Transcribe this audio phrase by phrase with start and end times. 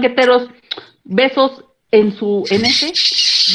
[0.00, 0.50] ¿Qué ole, banqueteros?
[1.04, 2.92] Besos en su en ese.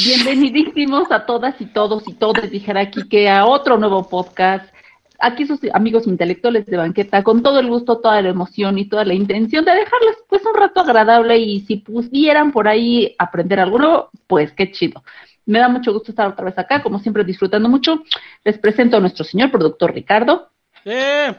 [0.04, 4.72] Bienvenidísimos a todas y todos y todos, dijera aquí que a otro nuevo podcast.
[5.18, 9.04] Aquí sus amigos intelectuales de banqueta, con todo el gusto, toda la emoción y toda
[9.04, 13.78] la intención de dejarles pues un rato agradable y si pudieran por ahí aprender algo
[13.78, 15.02] nuevo, pues qué chido.
[15.46, 18.04] Me da mucho gusto estar otra vez acá, como siempre disfrutando mucho.
[18.44, 20.50] Les presento a nuestro señor productor Ricardo.
[20.84, 21.34] ¡Eh!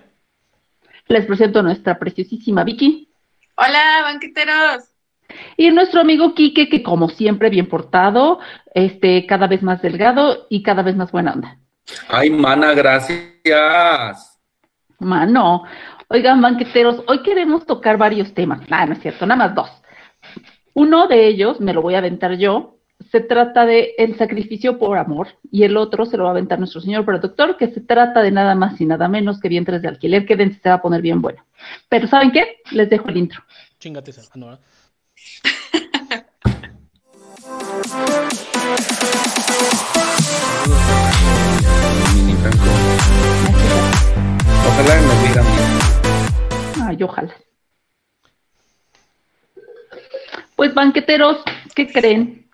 [1.08, 3.08] Les presento a nuestra preciosísima Vicky.
[3.60, 4.97] Hola, banqueteros.
[5.56, 8.40] Y nuestro amigo Quique, que como siempre, bien portado,
[8.74, 11.58] este, cada vez más delgado y cada vez más buena onda.
[12.10, 14.40] Ay, mana, gracias.
[15.00, 15.64] Mano,
[16.10, 18.62] oigan, banqueteros, hoy queremos tocar varios temas.
[18.70, 19.70] Ah, no es cierto, nada más dos.
[20.74, 22.78] Uno de ellos, me lo voy a aventar yo,
[23.12, 26.60] se trata de el sacrificio por amor y el otro se lo va a aventar
[26.60, 29.88] nuestro señor productor, que se trata de nada más y nada menos que vientres de
[29.88, 31.46] alquiler, que se va a poner bien bueno.
[31.90, 32.58] Pero ¿saben qué?
[32.72, 33.44] Les dejo el intro.
[33.80, 34.24] Chingate esa.
[44.68, 45.46] Ojalá nos digan
[46.88, 47.36] Ay, ojalá.
[50.56, 51.38] Pues banqueteros,
[51.76, 52.50] ¿qué creen?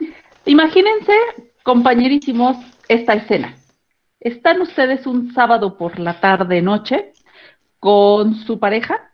[0.45, 1.13] Imagínense,
[1.63, 3.55] compañerísimos, esta escena.
[4.19, 7.13] Están ustedes un sábado por la tarde, noche,
[7.79, 9.13] con su pareja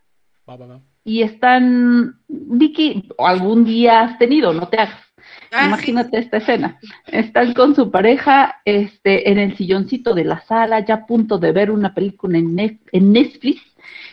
[1.04, 5.09] y están, Vicky, algún día has tenido, no te hagas.
[5.52, 6.78] Ah, Imagínate esta escena.
[7.06, 11.52] Están con su pareja este, en el silloncito de la sala, ya a punto de
[11.52, 13.60] ver una película en, en Netflix,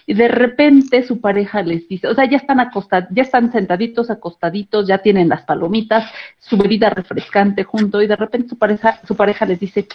[0.07, 4.09] y de repente su pareja les dice, o sea, ya están acostados, ya están sentaditos,
[4.09, 9.15] acostaditos, ya tienen las palomitas, su bebida refrescante junto, y de repente su pareja, su
[9.15, 9.87] pareja les dice,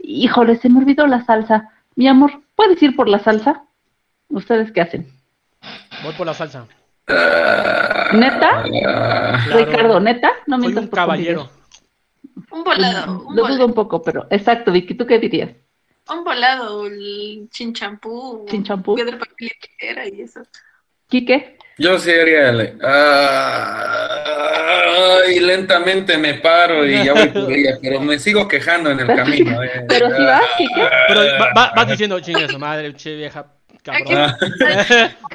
[0.00, 1.70] híjole, se me olvidó la salsa.
[1.94, 3.64] Mi amor, ¿puedes ir por la salsa?
[4.28, 5.06] ¿Ustedes qué hacen?
[6.02, 6.66] Voy por la salsa.
[8.12, 8.64] ¿Neta?
[9.52, 10.32] Ricardo, ¿neta?
[10.46, 11.50] No me un caballero.
[12.50, 13.26] Un volado.
[13.32, 15.50] Lo dudo un poco, pero exacto, Vicky, ¿tú qué dirías?
[16.10, 18.44] Un volado, el chinchampú.
[18.48, 18.96] Chinchampú.
[18.96, 19.50] Piedra, papel
[20.10, 20.40] y y eso.
[21.08, 21.58] ¿Quique?
[21.78, 22.78] Yo sí haría el...
[25.34, 29.06] y lentamente me paro y ya voy por ella, pero me sigo quejando en el
[29.06, 29.62] camino.
[29.62, 29.86] Eh.
[29.88, 30.88] Pero si vas, Quique.
[31.08, 31.20] Pero
[31.54, 33.46] vas va, diciendo, chinga su madre, che vieja
[33.82, 34.32] cabrón.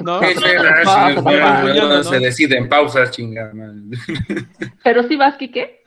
[0.02, 3.52] no, no, se decide en pausas, chingada.
[4.84, 5.82] Pero si vas, Quique.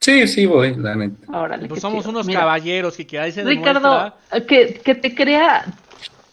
[0.00, 1.26] Sí, sí voy, la neta.
[1.68, 4.14] pues somos unos caballeros que, que ahí se Ricardo,
[4.48, 5.66] que, que te crea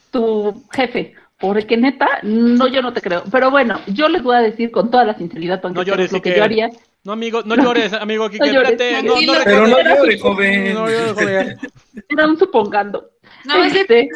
[0.09, 3.23] tu jefe, porque neta, no, yo no te creo.
[3.29, 6.35] Pero bueno, yo les voy a decir con toda la sinceridad, no llores, lo que
[6.35, 6.69] yo haría.
[7.03, 10.73] No, amigo, no llores, amigo, que no llores, no, no, pero no llores, joven.
[10.73, 11.57] No llores, joven.
[12.09, 13.11] Era un supongando.
[13.45, 14.09] No, este, es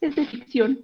[0.00, 0.80] de ficción.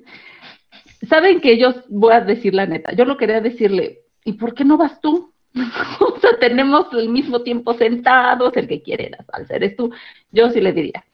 [1.09, 4.65] Saben que yo voy a decir la neta, yo lo quería decirle, ¿y por qué
[4.65, 5.33] no vas tú?
[6.01, 9.93] o sea, tenemos el mismo tiempo sentados, el que quiere la salsa eres tú.
[10.31, 11.05] Yo sí le diría.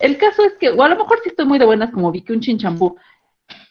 [0.00, 2.22] El caso es que, o a lo mejor sí estoy muy de buenas como vi
[2.22, 2.96] que un chinchambú,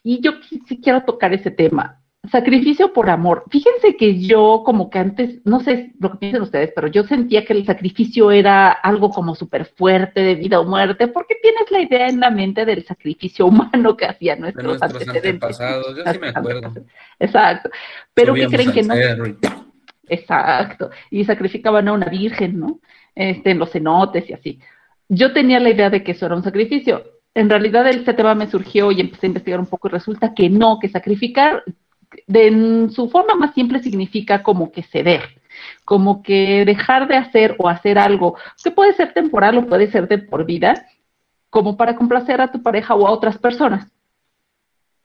[0.03, 0.34] y yo
[0.68, 2.03] sí quiero tocar ese tema.
[2.31, 3.44] Sacrificio por amor.
[3.50, 7.44] Fíjense que yo como que antes, no sé lo que piensan ustedes, pero yo sentía
[7.44, 11.81] que el sacrificio era algo como súper fuerte de vida o muerte, porque tienes la
[11.81, 15.59] idea en la mente del sacrificio humano que hacían nuestros, nuestros antecedentes.
[15.59, 16.73] Yo sí me acuerdo.
[17.19, 17.69] Exacto.
[18.13, 18.95] Pero ¿qué creen que no?
[20.07, 20.91] Exacto.
[21.11, 22.79] Y sacrificaban a una virgen, ¿no?
[23.16, 24.59] Este, en los cenotes y así.
[25.09, 27.03] Yo tenía la idea de que eso era un sacrificio.
[27.35, 30.50] En realidad este tema me surgió y empecé a investigar un poco y resulta que
[30.50, 31.63] no, que sacrificar
[32.28, 35.22] en su forma más simple significa como que ceder,
[35.85, 40.07] como que dejar de hacer o hacer algo que puede ser temporal o puede ser
[40.07, 40.85] de por vida,
[41.50, 43.91] como para complacer a tu pareja o a otras personas.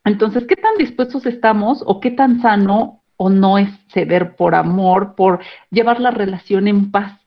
[0.04, 5.14] Entonces, ¿qué tan dispuestos estamos o qué tan sano o no es ceder por amor,
[5.14, 5.40] por
[5.70, 7.20] llevar la relación en paz?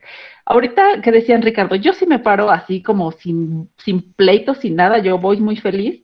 [0.46, 4.98] Ahorita que decían Ricardo, yo sí me paro así como sin, sin pleito, sin nada,
[4.98, 6.02] yo voy muy feliz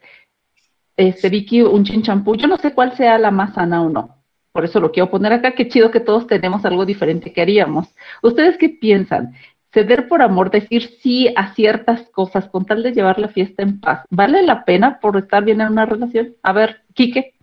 [0.97, 2.35] este, Vicky, un chinchampú.
[2.35, 4.17] Yo no sé cuál sea la más sana o no.
[4.51, 5.51] Por eso lo quiero poner acá.
[5.51, 7.87] Qué chido que todos tenemos algo diferente que haríamos.
[8.23, 9.33] ¿Ustedes qué piensan?
[9.71, 13.79] Ceder por amor, decir sí a ciertas cosas con tal de llevar la fiesta en
[13.79, 14.03] paz.
[14.09, 16.35] ¿Vale la pena por estar bien en una relación?
[16.41, 17.35] A ver, Quique.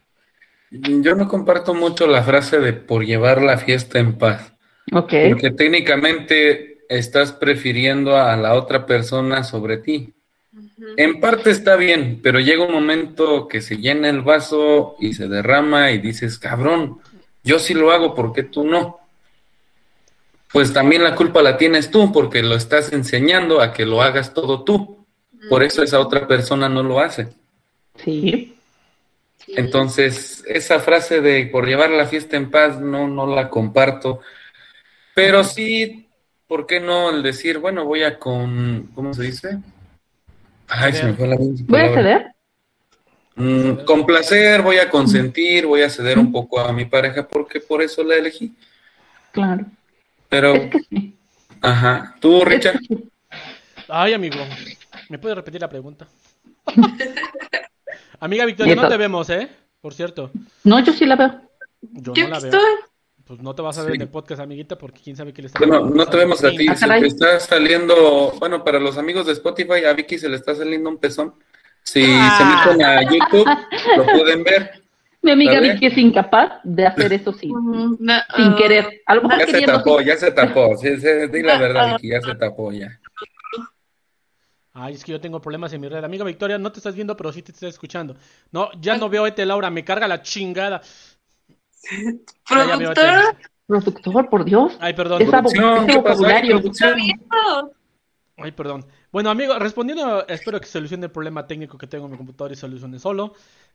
[0.70, 4.52] Yo no comparto mucho la frase de por llevar la fiesta en paz.
[4.92, 5.12] Ok.
[5.28, 10.14] Porque técnicamente estás prefiriendo a la otra persona sobre ti.
[10.96, 15.28] En parte está bien, pero llega un momento que se llena el vaso y se
[15.28, 17.00] derrama y dices, cabrón,
[17.42, 19.00] yo sí lo hago, ¿por qué tú no?
[20.52, 24.32] Pues también la culpa la tienes tú porque lo estás enseñando a que lo hagas
[24.32, 25.04] todo tú.
[25.48, 27.28] Por eso esa otra persona no lo hace.
[27.96, 28.56] Sí.
[29.48, 34.20] Entonces, esa frase de por llevar la fiesta en paz, no, no la comparto.
[35.14, 36.08] Pero sí,
[36.46, 39.58] ¿por qué no el decir, bueno, voy a con, ¿cómo se dice?
[40.68, 42.34] Ay, se me fue la ¿Voy a ceder?
[43.36, 47.60] Mm, con placer, voy a consentir, voy a ceder un poco a mi pareja porque
[47.60, 48.52] por eso la elegí.
[49.32, 49.66] Claro.
[50.28, 50.54] Pero,
[51.60, 52.78] ajá, ¿tú, Richard?
[53.88, 54.36] Ay, amigo,
[55.08, 56.06] ¿me puedes repetir la pregunta?
[58.20, 59.48] Amiga Victoria, no te vemos, ¿eh?
[59.80, 60.30] Por cierto.
[60.62, 61.42] No, yo sí la veo.
[61.82, 62.60] Yo no la veo.
[63.26, 65.46] Pues no te vas a ver en el podcast, amiguita, porque quién sabe qué le
[65.48, 66.68] está Bueno, no te vemos a ti.
[66.76, 70.54] Se te está saliendo, bueno, para los amigos de Spotify, a Vicky se le está
[70.54, 71.34] saliendo un pezón.
[71.82, 72.64] Si se ah.
[72.66, 73.48] meten a YouTube,
[73.96, 74.84] lo pueden ver.
[75.22, 77.50] Mi amiga Vicky es incapaz de hacer eso sin,
[77.96, 78.56] sin ah.
[78.58, 79.02] querer.
[79.06, 80.76] A lo ya se tapó, ya se tapó.
[80.76, 83.00] Sí, sí, di la verdad, Vicky, ya se tapó ya.
[84.76, 86.02] Ay, es que yo tengo problemas en mi red.
[86.02, 88.16] Amiga Victoria, no te estás viendo, pero sí te estoy escuchando.
[88.50, 90.82] No, ya no veo a Ete Laura, me carga la chingada.
[92.48, 93.36] Productor.
[93.66, 94.76] Productor, por Dios.
[94.80, 95.22] Ay, perdón.
[95.22, 95.30] Es
[95.96, 96.62] vocabulario.
[98.36, 98.86] Ay, perdón.
[99.10, 102.56] Bueno, amigo, respondiendo, espero que solucione el problema técnico que tengo en mi computador y
[102.56, 103.34] solucione solo.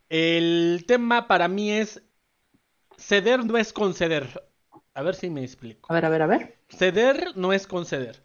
[0.09, 2.03] El tema para mí es
[2.97, 4.49] ceder no es conceder.
[4.93, 5.91] A ver si me explico.
[5.91, 6.57] A ver, a ver, a ver.
[6.67, 8.21] Ceder no es conceder.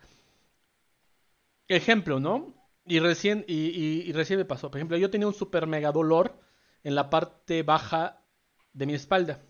[1.69, 2.53] Ejemplo, ¿no?
[2.85, 4.71] Y recién, y, recién me pasó.
[4.71, 6.39] Por ejemplo, yo tenía un super mega dolor
[6.83, 8.21] en la parte baja
[8.73, 9.41] de mi espalda.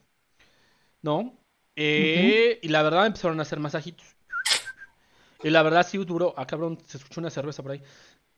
[1.04, 1.34] ¿No?
[1.76, 4.06] Eh, y la verdad empezaron a hacer masajitos.
[5.42, 6.32] Y la verdad sí duró.
[6.38, 7.82] Ah, cabrón, se escuchó una cerveza por ahí.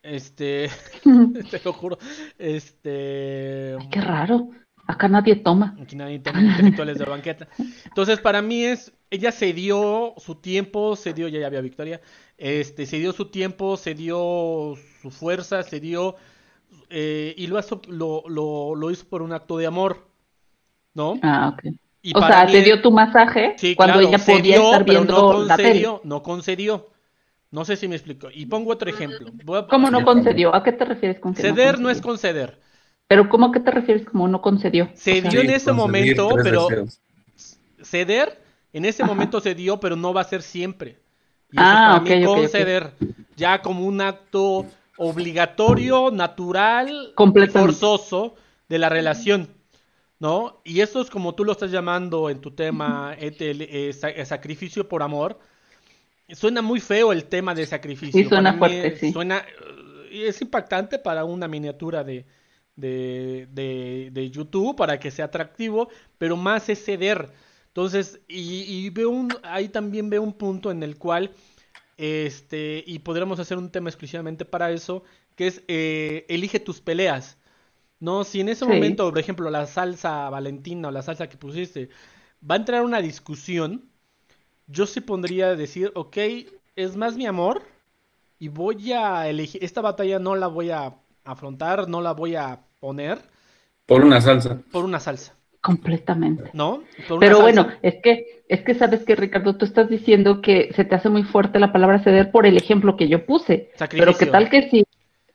[0.03, 0.69] Este.
[1.51, 1.97] te lo juro.
[2.37, 3.77] Este.
[3.93, 4.51] qué raro.
[4.89, 5.77] Acá nadie toma.
[5.81, 7.49] Aquí nadie toma intelectuales de banqueta.
[7.85, 8.93] Entonces, para mí es.
[9.11, 12.01] Ella se dio su tiempo, se dio, ya, ya había victoria.
[12.37, 16.17] Este, se dio su tiempo, se dio su fuerza, se dio.
[16.91, 20.09] Eh, y lo, lo, lo, hizo por un acto de amor.
[20.95, 21.15] ¿No?
[21.23, 21.77] Ah, ok.
[22.15, 26.89] O sea, te dio tu masaje cuando ella podía estar viendo no concedió, No concedió.
[27.51, 28.29] No sé si me explico.
[28.33, 29.31] Y pongo otro ejemplo.
[29.69, 30.55] ¿Cómo no concedió?
[30.55, 32.59] ¿A qué te refieres con Ceder no, es conceder.
[33.09, 34.91] Pero ¿cómo a qué te refieres como no concedió?
[34.95, 36.69] Se dio en ese momento, pero
[37.83, 38.43] ceder
[38.73, 40.99] en ese momento se dio, pero no va a ser siempre.
[41.51, 42.93] Y ah, para mí conceder
[43.37, 44.67] ya como un acto
[44.99, 47.15] obligatorio, natural,
[47.53, 48.35] forzoso
[48.69, 49.49] de la relación,
[50.19, 50.61] ¿no?
[50.65, 55.39] Y eso es como tú lo estás llamando en tu tema, el, sacrificio por amor.
[56.29, 58.23] Suena muy feo el tema de sacrificio.
[58.23, 59.13] Sí, suena fuerte, sí.
[59.13, 59.45] Suena,
[60.11, 62.27] es impactante para una miniatura de,
[62.75, 67.31] de, de, de, YouTube, para que sea atractivo, pero más es ceder
[67.77, 71.33] entonces, y, veo un, ahí también veo un punto en el cual,
[71.99, 75.05] este, y podríamos hacer un tema exclusivamente para eso,
[75.35, 77.37] que es eh, elige tus peleas.
[77.99, 81.89] No, si en ese momento, por ejemplo, la salsa valentina o la salsa que pusiste,
[82.49, 83.89] va a entrar una discusión,
[84.67, 86.17] yo sí pondría decir, ok,
[86.77, 87.63] es más mi amor
[88.39, 90.95] y voy a elegir, esta batalla no la voy a
[91.25, 93.19] afrontar, no la voy a poner.
[93.87, 94.61] Por una salsa.
[94.71, 95.35] Por una salsa.
[95.61, 96.51] Completamente.
[96.53, 96.85] ¿No?
[97.19, 100.95] Pero bueno, es que, es que sabes que Ricardo, tú estás diciendo que se te
[100.95, 103.73] hace muy fuerte la palabra ceder por el ejemplo que yo puse.
[103.91, 104.85] Pero qué tal que sí,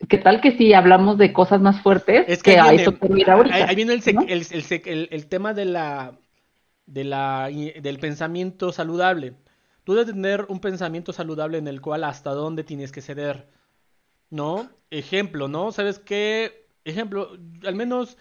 [0.07, 3.67] qué tal que si hablamos de cosas más fuertes es que, a eso ahorita.
[3.67, 6.17] Ahí viene el, el, tema de la,
[6.85, 9.33] de la, del pensamiento saludable.
[9.83, 13.47] Tú debes tener un pensamiento saludable en el cual hasta dónde tienes que ceder.
[14.29, 14.69] ¿No?
[14.89, 15.71] Ejemplo, ¿no?
[15.71, 16.67] ¿Sabes qué?
[16.85, 17.31] Ejemplo,
[17.65, 18.17] al menos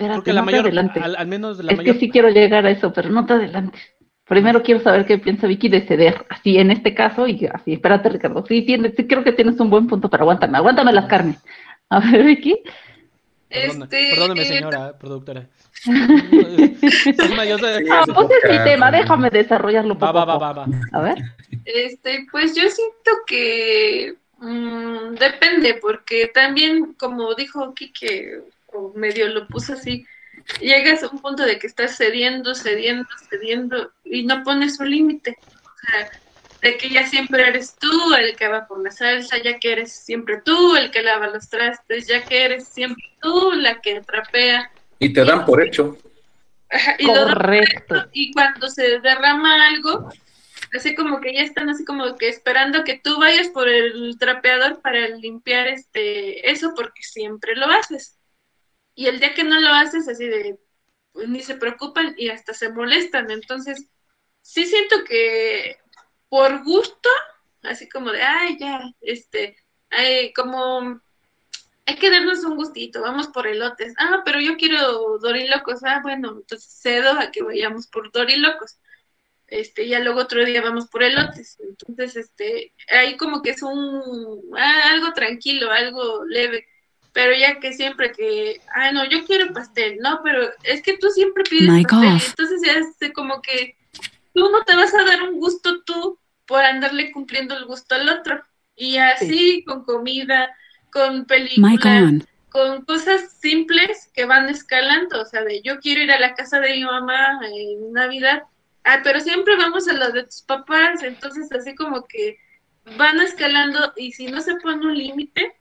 [0.00, 3.26] Espérate, la mayor, al, menos la es que sí quiero llegar a eso, pero no
[3.26, 3.82] te adelantes.
[4.30, 7.72] Primero quiero saber qué piensa Vicky de ceder, así en este caso y así.
[7.72, 8.46] Espérate, Ricardo.
[8.46, 11.38] Sí, tienes, sí creo que tienes un buen punto, pero aguántame, aguántame las carnes.
[11.88, 12.56] A ver, Vicky.
[13.48, 14.10] Este...
[14.14, 15.48] Perdóname, señora productora.
[15.88, 21.18] ah, pues es mi tema, déjame desarrollarlo poco va, va, va, va, A ver.
[21.64, 29.48] Este, pues yo siento que mmm, depende, porque también, como dijo Kike, o medio lo
[29.48, 30.06] puso así,
[30.60, 35.38] llegas a un punto de que estás cediendo, cediendo, cediendo y no pones un límite.
[35.40, 36.10] O sea,
[36.62, 39.92] de que ya siempre eres tú el que va por la salsa, ya que eres
[39.92, 44.70] siempre tú el que lava los trastes, ya que eres siempre tú la que trapea.
[44.98, 45.96] Y te dan por hecho.
[46.98, 48.06] y Correcto.
[48.12, 50.10] y cuando se derrama algo,
[50.76, 54.80] así como que ya están así como que esperando que tú vayas por el trapeador
[54.82, 58.18] para limpiar este eso porque siempre lo haces.
[58.94, 60.58] Y el día que no lo haces, así de,
[61.12, 63.30] pues ni se preocupan y hasta se molestan.
[63.30, 63.88] Entonces,
[64.50, 65.78] sí siento que
[66.28, 67.08] por gusto,
[67.62, 69.56] así como de, ay, ya, este,
[69.90, 71.00] ay, como
[71.86, 73.94] hay que darnos un gustito, vamos por elotes.
[73.96, 75.84] Ah, pero yo quiero dorilocos.
[75.84, 78.76] Ah, bueno, entonces cedo a que vayamos por dorilocos.
[79.46, 81.58] Este, ya luego otro día vamos por elotes.
[81.60, 86.66] Entonces, este, ahí como que es un, ah, algo tranquilo, algo leve.
[87.12, 91.08] Pero ya que siempre que, ah, no, yo quiero pastel, no, pero es que tú
[91.10, 92.20] siempre pides pastel.
[92.30, 93.76] Entonces ya es como que
[94.34, 98.08] tú no te vas a dar un gusto tú por andarle cumpliendo el gusto al
[98.08, 98.42] otro.
[98.76, 100.54] Y así con comida,
[100.90, 105.20] con películas, con cosas simples que van escalando.
[105.20, 108.42] O sea, de yo quiero ir a la casa de mi mamá en Navidad,
[108.84, 111.02] ah, pero siempre vamos a la de tus papás.
[111.02, 112.38] Entonces, así como que
[112.96, 115.56] van escalando y si no se pone un límite,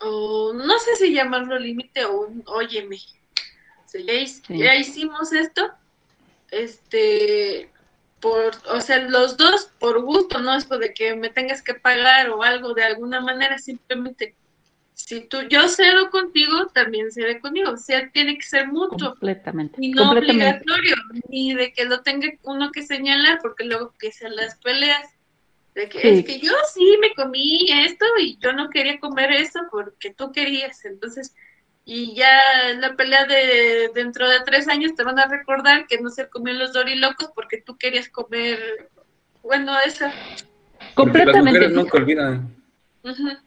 [0.00, 2.98] o no sé si llamarlo límite o un óyeme.
[4.48, 5.70] ya, hicimos esto,
[6.50, 7.70] este,
[8.24, 12.30] por, o sea, los dos por gusto, no es de que me tengas que pagar
[12.30, 14.34] o algo de alguna manera, simplemente
[14.94, 17.72] si tú, yo cedo contigo, también cede conmigo.
[17.72, 19.10] O sea, tiene que ser mutuo.
[19.10, 19.76] Completamente.
[19.78, 20.96] Y no obligatorio,
[21.28, 25.06] ni de que lo tenga uno que señalar, porque luego que se las peleas.
[25.74, 29.60] De que es que yo sí me comí esto y yo no quería comer eso
[29.70, 30.82] porque tú querías.
[30.86, 31.34] Entonces,
[31.84, 32.30] y ya
[32.78, 36.54] la pelea de dentro de tres años te van a recordar que no se comió
[36.54, 38.88] los dorilocos porque tú querías comer,
[39.42, 40.12] bueno, esa.
[40.94, 41.68] Completamente.
[41.68, 42.54] no olvidan.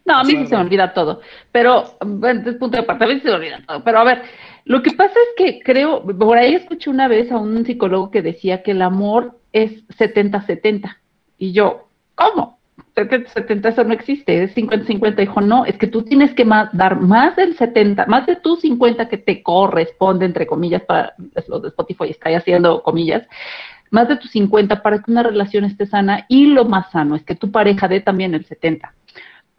[0.04, 3.14] No, a mí sí se me olvida todo, pero, bueno, desde punto de partida, a
[3.14, 4.22] mí se me olvida todo, pero a ver,
[4.64, 8.22] lo que pasa es que creo, por ahí escuché una vez a un psicólogo que
[8.22, 10.96] decía que el amor es 70-70,
[11.38, 12.57] y yo, ¿cómo?
[12.94, 17.00] 70, eso no existe, es 50-50, dijo, no, es que tú tienes que más, dar
[17.00, 21.14] más del 70, más de tus 50 que te corresponde, entre comillas, para
[21.48, 23.26] los de Spotify está haciendo comillas,
[23.90, 27.22] más de tus 50 para que una relación esté sana y lo más sano es
[27.22, 28.92] que tu pareja dé también el 70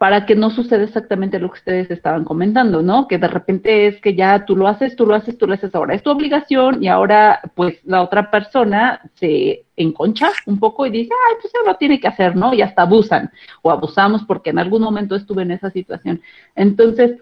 [0.00, 3.06] para que no suceda exactamente lo que ustedes estaban comentando, ¿no?
[3.06, 5.74] Que de repente es que ya tú lo haces, tú lo haces, tú lo haces
[5.74, 5.94] ahora.
[5.94, 11.12] Es tu obligación y ahora pues la otra persona se enconcha un poco y dice,
[11.28, 12.54] ay, pues ya lo tiene que hacer, ¿no?
[12.54, 13.30] Y hasta abusan
[13.60, 16.22] o abusamos porque en algún momento estuve en esa situación.
[16.56, 17.18] Entonces,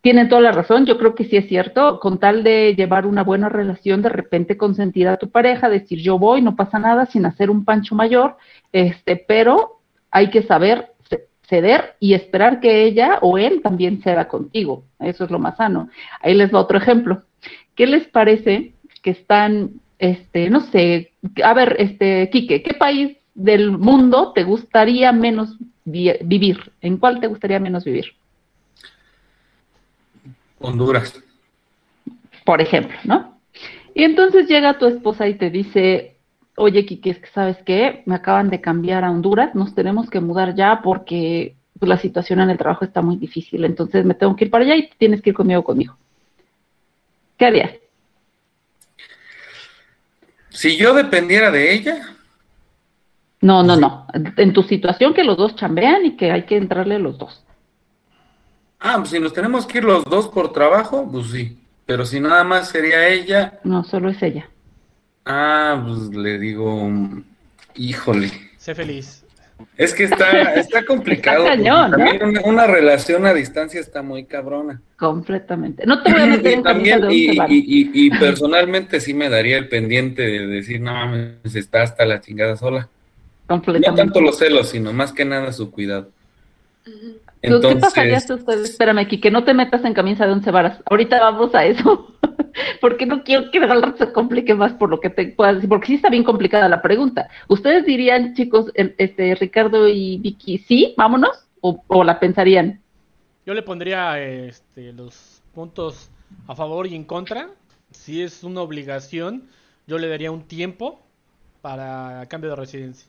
[0.00, 3.24] tienen toda la razón, yo creo que sí es cierto, con tal de llevar una
[3.24, 7.26] buena relación, de repente consentir a tu pareja, decir yo voy, no pasa nada, sin
[7.26, 8.38] hacer un pancho mayor,
[8.72, 9.80] este, pero
[10.10, 10.95] hay que saber
[11.48, 14.84] ceder y esperar que ella o él también ceda contigo.
[14.98, 15.88] Eso es lo más sano.
[16.20, 17.22] Ahí les va otro ejemplo.
[17.74, 18.72] ¿Qué les parece
[19.02, 21.12] que están, este, no sé,
[21.42, 26.72] a ver, este, Quique, ¿qué país del mundo te gustaría menos vivir?
[26.80, 28.06] ¿En cuál te gustaría menos vivir?
[30.58, 31.22] Honduras.
[32.44, 33.38] Por ejemplo, ¿no?
[33.94, 36.15] Y entonces llega tu esposa y te dice,
[36.56, 40.20] oye, Kiki, es que sabes qué, me acaban de cambiar a Honduras, nos tenemos que
[40.20, 44.34] mudar ya porque pues, la situación en el trabajo está muy difícil, entonces me tengo
[44.34, 45.96] que ir para allá y tienes que ir conmigo conmigo.
[47.36, 47.72] ¿Qué harías?
[50.48, 52.16] Si yo dependiera de ella.
[53.42, 54.06] No, no, no.
[54.38, 57.44] En tu situación que los dos chambean y que hay que entrarle los dos.
[58.80, 61.58] Ah, pues si nos tenemos que ir los dos por trabajo, pues sí.
[61.84, 63.60] Pero si nada más sería ella.
[63.64, 64.48] No, solo es ella.
[65.26, 66.88] Ah, pues le digo,
[67.74, 68.30] híjole.
[68.56, 69.24] Sé feliz.
[69.76, 71.44] Es que está, está complicado.
[71.44, 74.80] cañón, también una, relación a distancia está muy cabrona.
[74.96, 75.84] Completamente.
[75.84, 79.58] No te voy a meter y en también, y, y, y, personalmente sí me daría
[79.58, 82.88] el pendiente de decir, no mames, está hasta la chingada sola.
[83.48, 83.90] Completamente.
[83.90, 86.10] No tanto los celos, sino más que nada su cuidado.
[87.42, 90.50] Entonces, ¿Qué pasaría si usted, espérame aquí, que no te metas en camisa de once
[90.50, 90.80] varas?
[90.86, 92.15] Ahorita vamos a eso.
[92.80, 93.60] Porque no quiero que
[93.98, 96.82] se complique más por lo que te pueda decir, porque sí está bien complicada la
[96.82, 97.28] pregunta.
[97.48, 101.46] ¿Ustedes dirían, chicos, este Ricardo y Vicky, sí, vámonos?
[101.60, 102.80] ¿O, la pensarían?
[103.44, 106.10] Yo le pondría este, los puntos
[106.46, 107.48] a favor y en contra.
[107.90, 109.48] Si es una obligación,
[109.86, 111.00] yo le daría un tiempo
[111.60, 113.08] para cambio de residencia.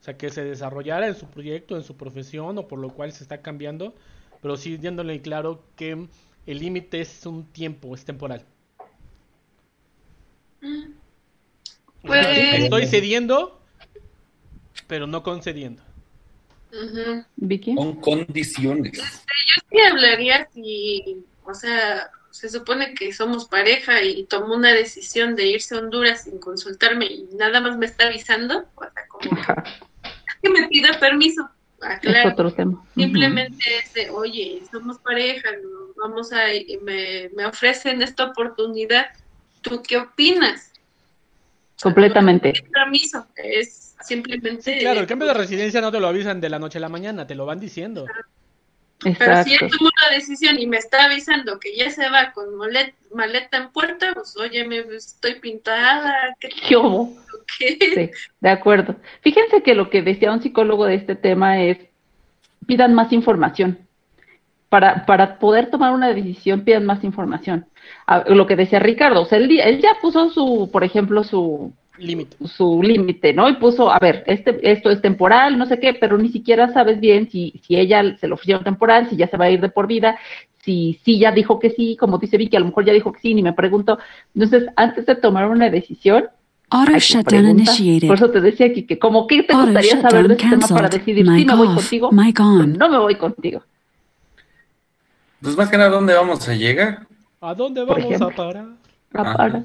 [0.00, 3.10] O sea, que se desarrollara en su proyecto, en su profesión o por lo cual
[3.12, 3.94] se está cambiando,
[4.40, 6.06] pero sí dándole claro que
[6.46, 8.44] el límite es un tiempo, es temporal.
[12.02, 13.60] Pues, Estoy cediendo,
[14.86, 15.82] pero no concediendo.
[17.76, 18.92] Con condiciones.
[18.92, 24.72] Este, yo sí hablaría si, o sea, se supone que somos pareja y tomó una
[24.72, 29.08] decisión de irse a Honduras sin consultarme y nada más me está avisando, o sea,
[29.08, 29.40] como
[30.42, 31.48] que me pida permiso.
[31.80, 31.98] Ah,
[32.94, 35.48] Simplemente es de, oye, somos pareja,
[35.96, 36.46] vamos a,
[36.82, 39.06] me, me ofrecen esta oportunidad
[39.68, 40.72] ¿Tú qué opinas?
[41.82, 42.52] Completamente.
[42.72, 44.78] permiso, es simplemente...
[44.78, 47.26] claro, el cambio de residencia no te lo avisan de la noche a la mañana,
[47.26, 48.06] te lo van diciendo.
[49.00, 52.56] Pero si él tomó la decisión y me está avisando que ya se va con
[52.56, 56.36] maleta, en puerta, pues oye, me estoy pintada.
[56.40, 56.50] ¿qué,
[57.58, 58.10] Sí,
[58.40, 58.96] de acuerdo.
[59.22, 61.78] Fíjense que lo que decía un psicólogo de este tema es,
[62.66, 63.78] pidan más información.
[64.68, 67.66] Para, para poder tomar una decisión, pidan más información.
[68.28, 72.36] Lo que decía Ricardo, o sea, él, él ya puso su, por ejemplo, su, límite.
[72.46, 73.48] su límite, ¿no?
[73.48, 77.00] Y puso, a ver, este, esto es temporal, no sé qué, pero ni siquiera sabes
[77.00, 79.68] bien si, si ella se lo ofreció temporal, si ya se va a ir de
[79.68, 80.18] por vida,
[80.64, 83.20] si sí ya dijo que sí, como dice Vicky, a lo mejor ya dijo que
[83.20, 83.98] sí, ni me pregunto.
[84.34, 86.28] Entonces, antes de tomar una decisión,
[88.06, 90.88] por eso te decía aquí que como que te gustaría saber de este tema para
[90.88, 92.10] decidir si me voy contigo
[92.78, 93.62] no me voy contigo.
[95.40, 97.06] Pues más que nada, ¿dónde vamos a llegar?
[97.40, 98.66] ¿A dónde vamos a parar?
[99.12, 99.62] A parar.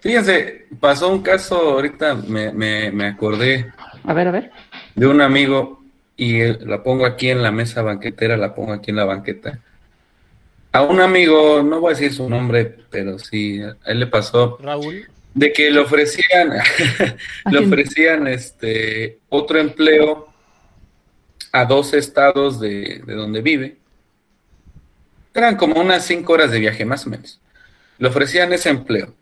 [0.00, 3.72] Fíjense, pasó un caso, ahorita me, me, me acordé.
[4.04, 4.50] A ver, a ver.
[4.94, 5.82] De un amigo
[6.16, 9.60] y la pongo aquí en la mesa banquetera, la pongo aquí en la banqueta.
[10.72, 14.58] A un amigo, no voy a decir su nombre, pero sí, a él le pasó.
[14.60, 15.08] Raúl.
[15.34, 16.52] De que le ofrecían,
[17.50, 20.28] le ofrecían este otro empleo
[21.52, 23.76] a dos estados de, de donde vive.
[25.38, 27.40] Eran como unas cinco horas de viaje, más o menos.
[27.98, 29.14] Le ofrecían ese empleo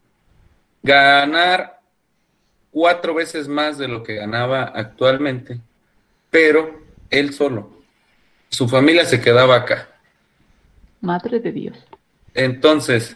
[0.82, 1.82] ganar
[2.70, 5.61] cuatro veces más de lo que ganaba actualmente,
[6.30, 7.82] pero él solo.
[8.49, 9.90] Su familia se quedaba acá.
[11.02, 11.76] Madre de Dios.
[12.32, 13.14] Entonces,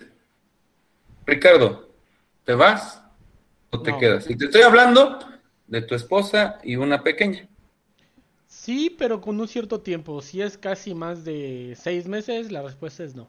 [1.25, 1.88] Ricardo,
[2.45, 3.02] ¿te vas
[3.71, 4.28] o te quedas?
[4.28, 5.19] Y te estoy hablando
[5.66, 7.49] de tu esposa y una pequeña.
[8.62, 10.21] Sí, pero con un cierto tiempo.
[10.21, 13.26] Si es casi más de seis meses, la respuesta es no.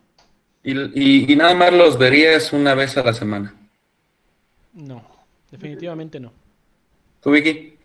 [0.61, 3.55] Y, y nada más los verías una vez a la semana.
[4.73, 5.05] No,
[5.49, 6.33] definitivamente no.
[7.23, 7.77] ¿Tú, Vicky?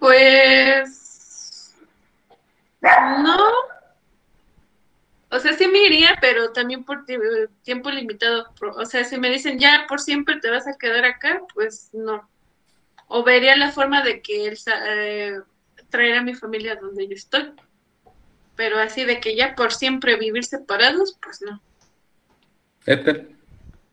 [0.00, 1.72] Pues.
[2.82, 3.36] No.
[5.30, 7.04] O sea, sí me iría, pero también por
[7.62, 8.48] tiempo limitado.
[8.76, 12.28] O sea, si me dicen ya por siempre te vas a quedar acá, pues no.
[13.06, 15.38] O vería la forma de que él eh,
[15.90, 17.52] traer a mi familia donde yo estoy.
[18.56, 21.60] Pero así de que ya por siempre vivir separados, pues no.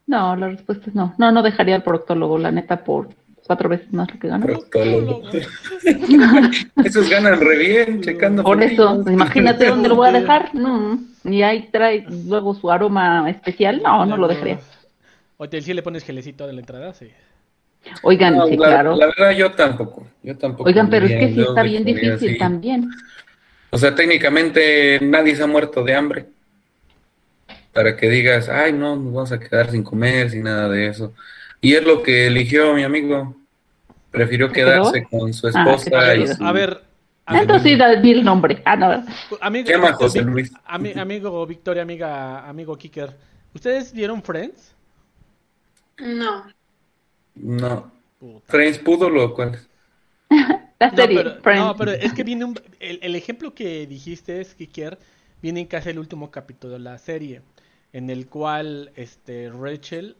[0.07, 1.13] No, la respuesta es no.
[1.17, 3.09] No, no dejaría al proctólogo, la neta, por
[3.45, 4.45] cuatro veces más lo que gana.
[4.45, 5.23] Proctólogo.
[6.83, 8.43] Esos ganan re bien, checando.
[8.43, 10.53] Por eso, imagínate dónde lo voy a dejar.
[10.55, 13.81] No, y ahí trae luego su aroma especial.
[13.81, 14.59] No, no lo dejaría.
[15.37, 17.09] O te si le pones gelecito de la entrada, sí.
[18.01, 18.95] Oigan, sí, claro.
[18.95, 20.07] La verdad, yo tampoco.
[20.21, 20.69] Yo tampoco.
[20.69, 22.89] Oigan, pero es que sí está bien difícil también.
[23.69, 26.25] O sea, técnicamente nadie se ha muerto de hambre
[27.73, 31.13] para que digas, ay, no, nos vamos a quedar sin comer, sin nada de eso.
[31.59, 33.35] Y es lo que eligió mi amigo.
[34.11, 36.15] Prefirió quedarse con su ah, esposa.
[36.15, 36.83] y A ver.
[37.27, 38.61] Entonces sí, da el nombre.
[38.65, 39.03] Ah, no.
[39.41, 40.51] Amigo, ¿Qué más, José Luis?
[40.65, 43.15] amigo Victoria, amiga, amigo Kicker.
[43.55, 44.75] ¿Ustedes vieron Friends?
[45.99, 46.45] No.
[47.35, 47.91] No.
[48.45, 49.59] ¿Friends pudo lo cual?
[50.79, 54.41] La serie, no, pero, no, pero es que viene un, el, el ejemplo que dijiste
[54.41, 54.99] es Kicker
[55.41, 57.41] viene en casi el último capítulo de la serie
[57.93, 60.17] en el cual este Rachel,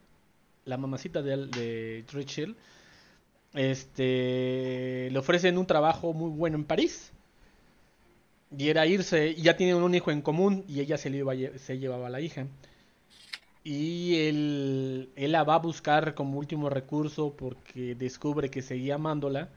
[0.66, 2.56] la mamacita de, de Rachel,
[3.54, 7.12] este le ofrecen un trabajo muy bueno en París.
[8.56, 11.80] Y era irse, y ya tienen un hijo en común y ella se, le se
[11.80, 12.48] llevaba a la hija.
[13.64, 19.50] Y él, él la va a buscar como último recurso porque descubre que seguía amándola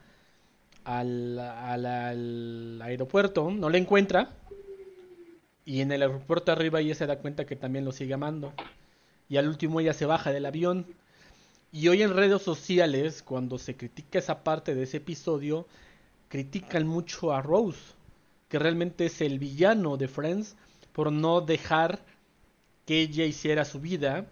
[0.84, 4.30] al, al aeropuerto, no la encuentra
[5.66, 8.54] y en el aeropuerto arriba ella se da cuenta que también lo sigue amando.
[9.28, 10.86] Y al último ella se baja del avión.
[11.72, 15.66] Y hoy en redes sociales, cuando se critica esa parte de ese episodio,
[16.28, 17.80] critican mucho a Rose,
[18.48, 20.54] que realmente es el villano de Friends,
[20.92, 22.00] por no dejar
[22.87, 24.27] que ella hiciera su vida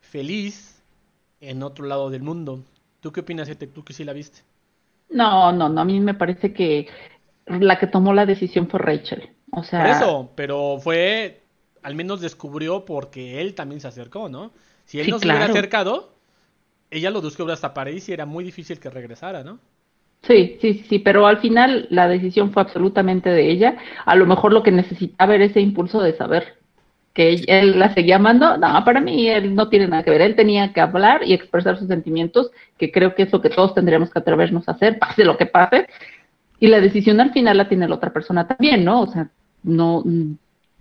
[0.00, 0.82] feliz
[1.40, 2.62] en otro lado del mundo.
[3.00, 3.66] ¿Tú qué opinas, Ete?
[3.68, 4.40] ¿Tú que sí la viste?
[5.08, 5.80] No, no, no.
[5.80, 6.88] A mí me parece que
[7.46, 9.30] la que tomó la decisión fue Rachel.
[9.52, 9.80] O sea...
[9.80, 11.42] Por eso, pero fue,
[11.82, 14.52] al menos descubrió porque él también se acercó, ¿no?
[14.84, 16.12] Si él no se hubiera acercado,
[16.90, 19.60] ella lo descubrió hasta París y era muy difícil que regresara, ¿no?
[20.22, 23.78] Sí, sí, sí, pero al final la decisión fue absolutamente de ella.
[24.04, 26.57] A lo mejor lo que necesitaba era ese impulso de saber
[27.14, 28.56] que él la seguía amando.
[28.58, 30.22] No, para mí él no tiene nada que ver.
[30.22, 33.74] Él tenía que hablar y expresar sus sentimientos, que creo que es lo que todos
[33.74, 35.86] tendríamos que atrevernos a hacer, pase lo que pase.
[36.60, 39.02] Y la decisión al final la tiene la otra persona también, ¿no?
[39.02, 39.28] O sea,
[39.62, 40.04] no,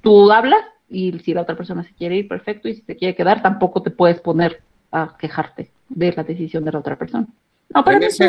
[0.01, 3.15] tú hablas y si la otra persona se quiere ir, perfecto, y si se quiere
[3.15, 4.61] quedar, tampoco te puedes poner
[4.91, 7.27] a quejarte de la decisión de la otra persona.
[7.73, 8.25] No, para en, ese,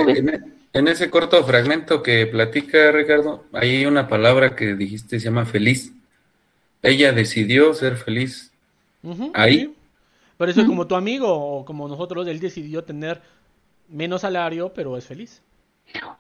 [0.72, 5.92] en, ese corto fragmento que platica Ricardo, hay una palabra que dijiste se llama feliz.
[6.82, 8.52] Ella decidió ser feliz.
[9.34, 9.74] ahí.
[10.36, 13.20] Por eso, como tu amigo o como nosotros, él decidió tener
[13.88, 15.42] menos salario, pero es feliz.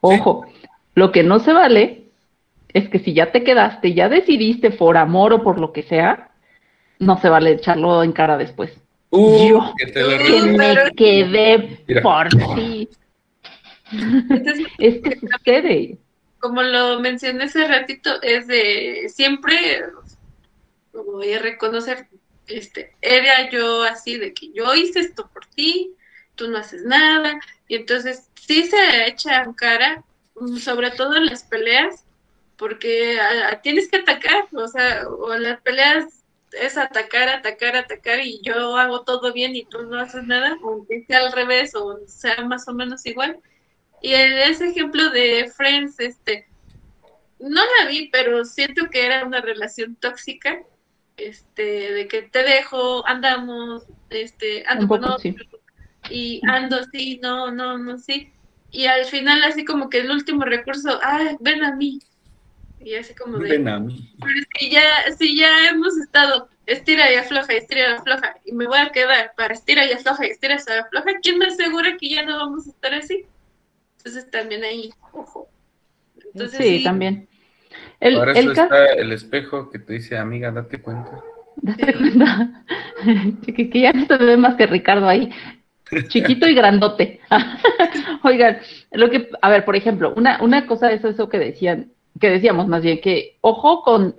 [0.00, 0.46] Ojo,
[0.94, 2.04] lo que no se vale
[2.72, 6.30] es que si ya te quedaste, ya decidiste por amor o por lo que sea,
[6.98, 8.72] no se vale echarlo en cara después.
[9.10, 12.88] Uh, Yo que, me quedé por sí.
[14.78, 15.96] es que sucede.
[16.40, 19.54] Como lo mencioné hace ratito, es de siempre,
[21.04, 22.08] voy a reconocer,
[22.46, 25.94] este, era yo así de que yo hice esto por ti,
[26.34, 30.04] tú no haces nada, y entonces sí se echa en cara,
[30.60, 32.04] sobre todo en las peleas,
[32.56, 33.18] porque
[33.62, 36.18] tienes que atacar, o sea, o en las peleas
[36.52, 40.86] es atacar, atacar, atacar y yo hago todo bien y tú no haces nada, o
[41.06, 43.38] sea al revés o sea más o menos igual.
[44.00, 46.46] Y ese ejemplo de Friends, este,
[47.38, 50.62] no la vi, pero siento que era una relación tóxica,
[51.18, 55.34] este, de que te dejo, andamos, este, ando con otro,
[56.10, 58.32] y ando sí, no, no, no, sí.
[58.70, 62.00] Y al final así como que el último recurso, ay, ven a mí,
[62.80, 63.50] y así como de.
[63.50, 64.14] Ven a mí.
[64.20, 64.82] Pero si ya,
[65.16, 69.32] si ya hemos estado estira y afloja, estira y afloja, y me voy a quedar
[69.36, 72.70] para estira y afloja estira y afloja, ¿quién me asegura que ya no vamos a
[72.70, 73.24] estar así?
[73.98, 75.48] Entonces también ahí, ojo.
[76.32, 77.28] Entonces, sí, también.
[78.00, 81.20] El, Ahora eso está el espejo que te dice, amiga, date cuenta.
[81.56, 82.64] Date cuenta.
[83.46, 85.30] que, que ya no se ve más que Ricardo ahí.
[86.08, 87.20] Chiquito y grandote.
[88.22, 88.58] Oigan,
[88.92, 92.66] lo que, a ver, por ejemplo, una, una cosa es eso que decían, que decíamos
[92.68, 94.16] más bien que ojo con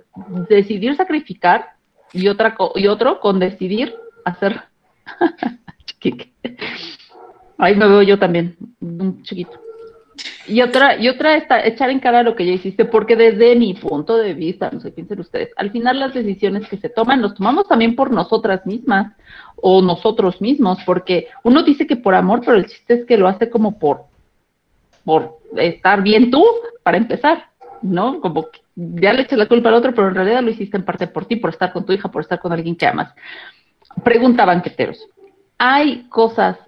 [0.48, 1.74] decidir sacrificar
[2.12, 3.94] y otra y otro con decidir
[4.24, 4.62] hacer
[7.58, 9.60] ahí me veo yo también un chiquito
[10.50, 13.74] y otra y otra está echar en cara lo que ya hiciste porque desde mi
[13.74, 17.34] punto de vista no sé piensen ustedes al final las decisiones que se toman los
[17.34, 19.12] tomamos también por nosotras mismas
[19.56, 23.28] o nosotros mismos porque uno dice que por amor pero el chiste es que lo
[23.28, 24.02] hace como por
[25.04, 26.44] por estar bien tú
[26.82, 27.50] para empezar
[27.82, 28.20] ¿no?
[28.20, 31.06] Como ya le echas la culpa al otro, pero en realidad lo hiciste en parte
[31.06, 33.14] por ti, por estar con tu hija, por estar con alguien que amas.
[34.04, 34.98] Pregunta banqueteros,
[35.58, 36.58] ¿hay cosas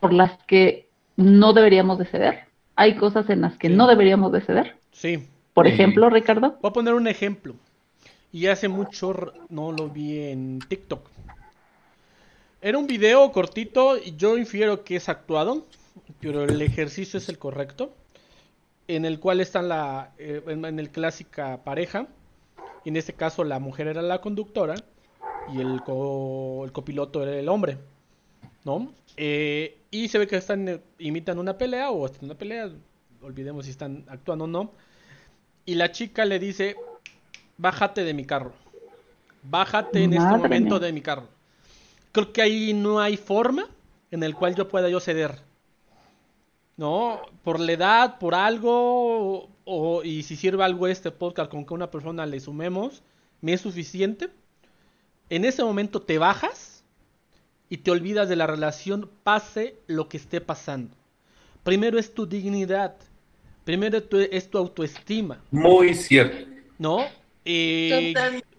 [0.00, 2.47] por las que no deberíamos de ceder?
[2.80, 4.76] ¿Hay cosas en las que no deberíamos de ceder?
[4.92, 5.26] Sí.
[5.52, 6.58] Por ejemplo, Ricardo.
[6.62, 7.56] Voy a poner un ejemplo.
[8.32, 11.10] Y hace mucho no lo vi en TikTok.
[12.62, 15.66] Era un video cortito y yo infiero que es actuado,
[16.20, 17.92] pero el ejercicio es el correcto
[18.86, 22.06] en el cual están la, eh, en, el clásica pareja,
[22.84, 24.76] y en este caso la mujer era la conductora
[25.52, 25.82] y el,
[26.64, 27.76] el copiloto era el hombre,
[28.64, 28.92] ¿no?
[29.16, 32.70] Eh, y se ve que están, eh, imitan una pelea o están en una pelea,
[33.22, 34.72] olvidemos si están actuando o no,
[35.64, 36.76] y la chica le dice,
[37.56, 38.52] bájate de mi carro,
[39.42, 41.28] bájate en este momento de mi carro.
[42.12, 43.66] Creo que ahí no hay forma
[44.10, 45.48] en el cual yo pueda yo ceder
[46.78, 47.20] ¿no?
[47.42, 51.90] Por la edad, por algo, o, y si sirve algo este podcast con que una
[51.90, 53.02] persona le sumemos,
[53.42, 54.30] me es suficiente.
[55.28, 56.67] En ese momento te bajas
[57.68, 60.94] y te olvidas de la relación, pase lo que esté pasando.
[61.62, 62.96] Primero es tu dignidad,
[63.64, 65.42] primero es tu autoestima.
[65.50, 66.50] Muy cierto.
[66.78, 67.04] ¿No?
[67.44, 68.14] Eh,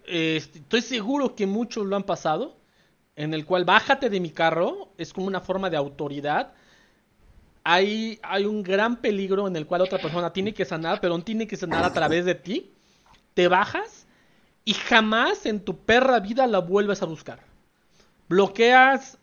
[0.06, 2.56] estoy seguro que muchos lo han pasado,
[3.16, 6.52] en el cual bájate de mi carro, es como una forma de autoridad
[7.64, 11.22] hay, hay un gran peligro en el cual otra persona tiene que sanar, pero no
[11.22, 12.72] tiene que sanar a través de ti.
[13.34, 14.06] Te bajas
[14.64, 17.40] y jamás en tu perra vida la vuelves a buscar.
[18.30, 19.18] Bloqueas,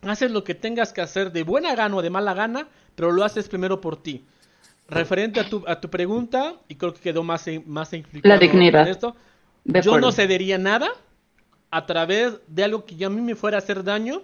[0.00, 3.22] haces lo que tengas que hacer de buena gana o de mala gana, pero lo
[3.22, 4.24] haces primero por ti.
[4.88, 7.90] Referente a tu, a tu pregunta, y creo que quedó más, más
[8.22, 8.88] La dignidad.
[8.88, 9.14] esto,
[9.66, 10.88] yo no cedería nada
[11.70, 14.22] a través de algo que a mí me fuera a hacer daño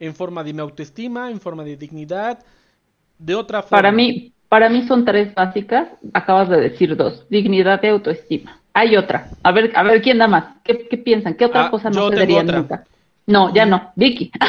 [0.00, 2.38] en forma de mi autoestima, en forma de dignidad,
[3.18, 3.76] de otra forma.
[3.76, 8.58] Para mí, para mí son tres básicas, acabas de decir dos, dignidad y autoestima.
[8.72, 11.34] Hay otra, a ver, a ver quién da más, ¿qué, piensan?
[11.34, 12.86] ¿Qué otra ah, cosa no se nunca?
[13.28, 14.32] No, ya no, Vicky.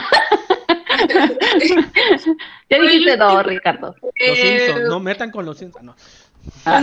[2.70, 3.94] ya dijiste dos, Ricardo.
[4.02, 5.96] Los Simpsons, no metan con los Simpsons, no.
[6.63, 6.82] Ah.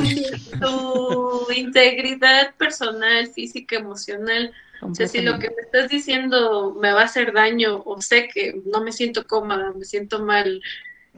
[0.60, 7.00] Tu integridad personal, física, emocional, o sea, si lo que me estás diciendo me va
[7.00, 10.60] a hacer daño o sé que no me siento cómoda, me siento mal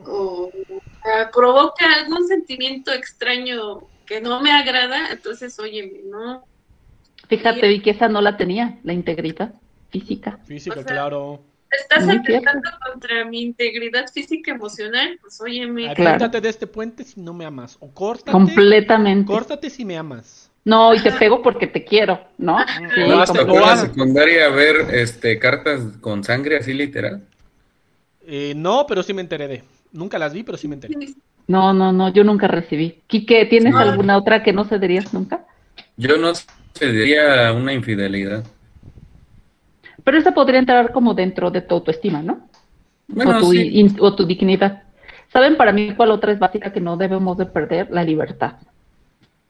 [0.06, 0.48] o
[1.34, 6.44] provoca algún sentimiento extraño que no me agrada, entonces, oye, no.
[7.28, 9.54] Fíjate, vi que esa no la tenía, la integridad
[9.90, 10.38] física.
[10.44, 11.42] Física, claro.
[11.70, 15.90] estás atentando contra mi integridad física y emocional, pues óyeme.
[15.90, 17.76] Atréntate de este puente si no me amas.
[17.80, 18.32] O córtate.
[18.32, 19.30] Completamente.
[19.30, 20.50] Córtate si me amas.
[20.64, 22.58] No, y te pego porque te quiero, ¿no?
[22.94, 27.22] Sí, ¿No hasta la secundaria a ver este, cartas con sangre así literal?
[28.26, 29.62] Eh, no, pero sí me enteré de.
[29.92, 30.94] Nunca las vi, pero sí me enteré.
[31.46, 33.00] No, no, no, yo nunca recibí.
[33.06, 35.46] Quique, ¿tienes alguna otra que no cederías nunca?
[35.96, 36.32] Yo no
[36.74, 38.44] cedería una infidelidad.
[40.08, 42.48] Pero esa podría entrar como dentro de tu autoestima, ¿no?
[43.14, 43.52] o, tu,
[44.00, 44.84] o tu dignidad.
[45.30, 47.88] ¿Saben para mí cuál otra es básica que no debemos de perder?
[47.90, 48.54] La libertad.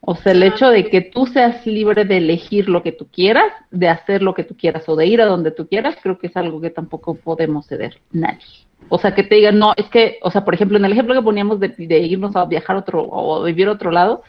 [0.01, 3.45] O sea, el hecho de que tú seas libre de elegir lo que tú quieras,
[3.71, 6.27] de hacer lo que tú quieras o de ir a donde tú quieras, creo que
[6.27, 8.43] es algo que tampoco podemos ceder nadie.
[8.89, 11.15] O sea, que te digan, no, es que, o sea, por ejemplo, en el ejemplo
[11.15, 14.23] que poníamos de, irnos a viajar otro o vivir a otro lado,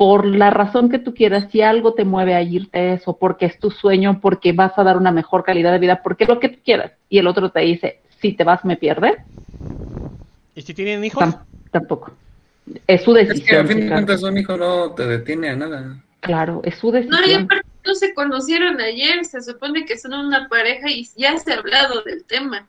[0.00, 3.58] por la razón que tú quieras, si algo te mueve a irte eso, porque es
[3.58, 6.48] tu sueño, porque vas a dar una mejor calidad de vida, porque es lo que
[6.48, 9.18] tú quieras, y el otro te dice, si te vas, me pierdes.
[10.54, 11.34] ¿Y si tienen hijos?
[11.70, 12.12] tampoco.
[12.86, 13.44] Es su decisión.
[13.44, 16.02] Es que a fin de cuentas un hijo no te detiene a nada.
[16.20, 17.20] Claro, es su decisión.
[17.20, 21.36] No, y aparte no se conocieron ayer, se supone que son una pareja y ya
[21.36, 22.66] se ha hablado del tema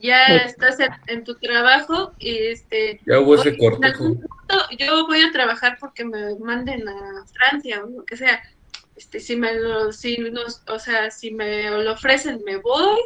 [0.00, 4.16] ya estás en, tu trabajo y este ya hubo ese cortejo
[4.78, 8.42] yo voy a trabajar porque me manden a Francia o lo que sea.
[8.96, 13.00] Este si me lo si nos, o sea si me lo ofrecen me voy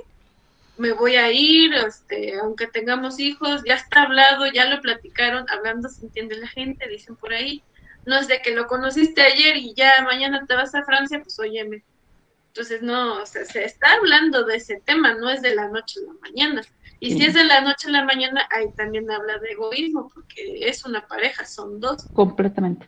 [0.76, 5.88] me voy a ir este aunque tengamos hijos ya está hablado ya lo platicaron hablando
[5.88, 7.62] se entiende la gente dicen por ahí.
[8.04, 11.38] No es de que lo conociste ayer y ya mañana te vas a Francia pues
[11.38, 11.84] óyeme.
[12.48, 16.12] Entonces no o se está hablando de ese tema no es de la noche a
[16.12, 16.62] la mañana
[17.00, 20.68] y si es de la noche a la mañana, ahí también habla de egoísmo, porque
[20.68, 22.06] es una pareja, son dos.
[22.12, 22.86] Completamente.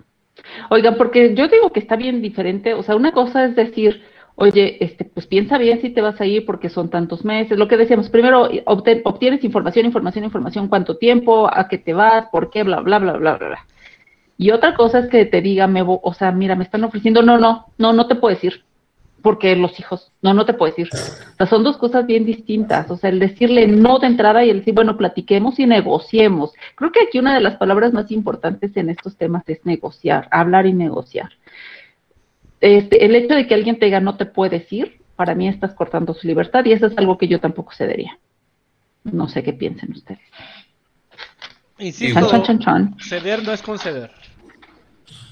[0.70, 4.02] Oiga, porque yo digo que está bien diferente, o sea, una cosa es decir,
[4.34, 7.68] oye, este, pues piensa bien si te vas a ir porque son tantos meses, lo
[7.68, 12.62] que decíamos, primero obtienes información, información, información, cuánto tiempo, a qué te vas, por qué,
[12.62, 13.66] bla, bla, bla, bla, bla, bla.
[14.38, 17.38] Y otra cosa es que te diga, me o sea, mira, me están ofreciendo, no,
[17.38, 18.64] no, no, no te puedo decir,
[19.22, 20.88] porque los hijos, no, no te puedo decir.
[20.92, 22.90] O sea, son dos cosas bien distintas.
[22.90, 26.52] O sea, el decirle no de entrada y el decir, bueno, platiquemos y negociemos.
[26.74, 30.66] Creo que aquí una de las palabras más importantes en estos temas es negociar, hablar
[30.66, 31.30] y negociar.
[32.61, 35.74] Este, el hecho de que alguien te diga no te puedes ir, para mí estás
[35.74, 38.18] cortando su libertad y eso es algo que yo tampoco cedería.
[39.04, 40.20] No sé qué piensen ustedes.
[41.78, 42.20] Insisto,
[42.98, 44.11] ceder no es conceder.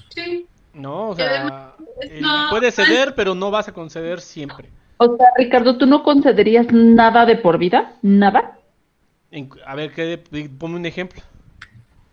[0.09, 0.47] Sí.
[0.73, 4.69] No, o sea, eh, puedes ceder, pero no vas a conceder siempre.
[4.97, 7.95] O sea, Ricardo, ¿tú no concederías nada de por vida?
[8.01, 8.55] ¿Nada?
[9.65, 10.21] a ver, ¿qué,
[10.57, 11.21] ponme un ejemplo.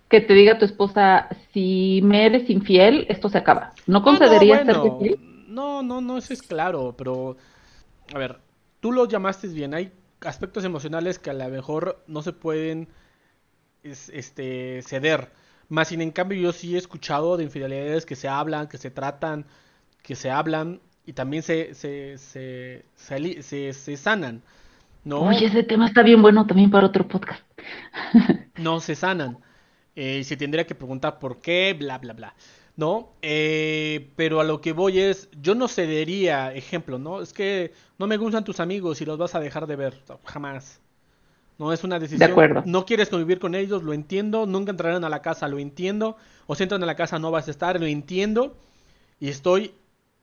[0.08, 3.72] Que te diga tu esposa, si me eres infiel, esto se acaba.
[3.86, 5.00] ¿No concederías no, no,
[5.48, 7.36] No, no, no, eso es claro, pero...
[8.14, 8.38] A ver,
[8.80, 9.74] tú lo llamaste bien.
[9.74, 12.88] Hay aspectos emocionales que a lo mejor no se pueden
[13.82, 15.30] este, ceder
[15.68, 18.90] más sin en cambio yo sí he escuchado de infidelidades que se hablan, que se
[18.90, 19.46] tratan,
[20.06, 24.40] que se hablan y también se, se, se, se, sanan.
[25.02, 25.22] ¿no?
[25.22, 27.42] Oye, ese tema está bien bueno también para otro podcast.
[28.56, 29.38] no, se sanan.
[29.96, 32.34] Eh, y se tendría que preguntar por qué, bla, bla, bla.
[32.76, 33.14] ¿No?
[33.20, 37.20] Eh, pero a lo que voy es, yo no cedería, ejemplo, ¿no?
[37.20, 40.80] Es que no me gustan tus amigos y los vas a dejar de ver, jamás.
[41.58, 42.20] No es una decisión.
[42.20, 42.62] De acuerdo.
[42.64, 44.46] No quieres convivir con ellos, lo entiendo.
[44.46, 46.16] Nunca entrarán a la casa, lo entiendo.
[46.46, 48.56] O si entran a la casa no vas a estar, lo entiendo.
[49.18, 49.72] Y estoy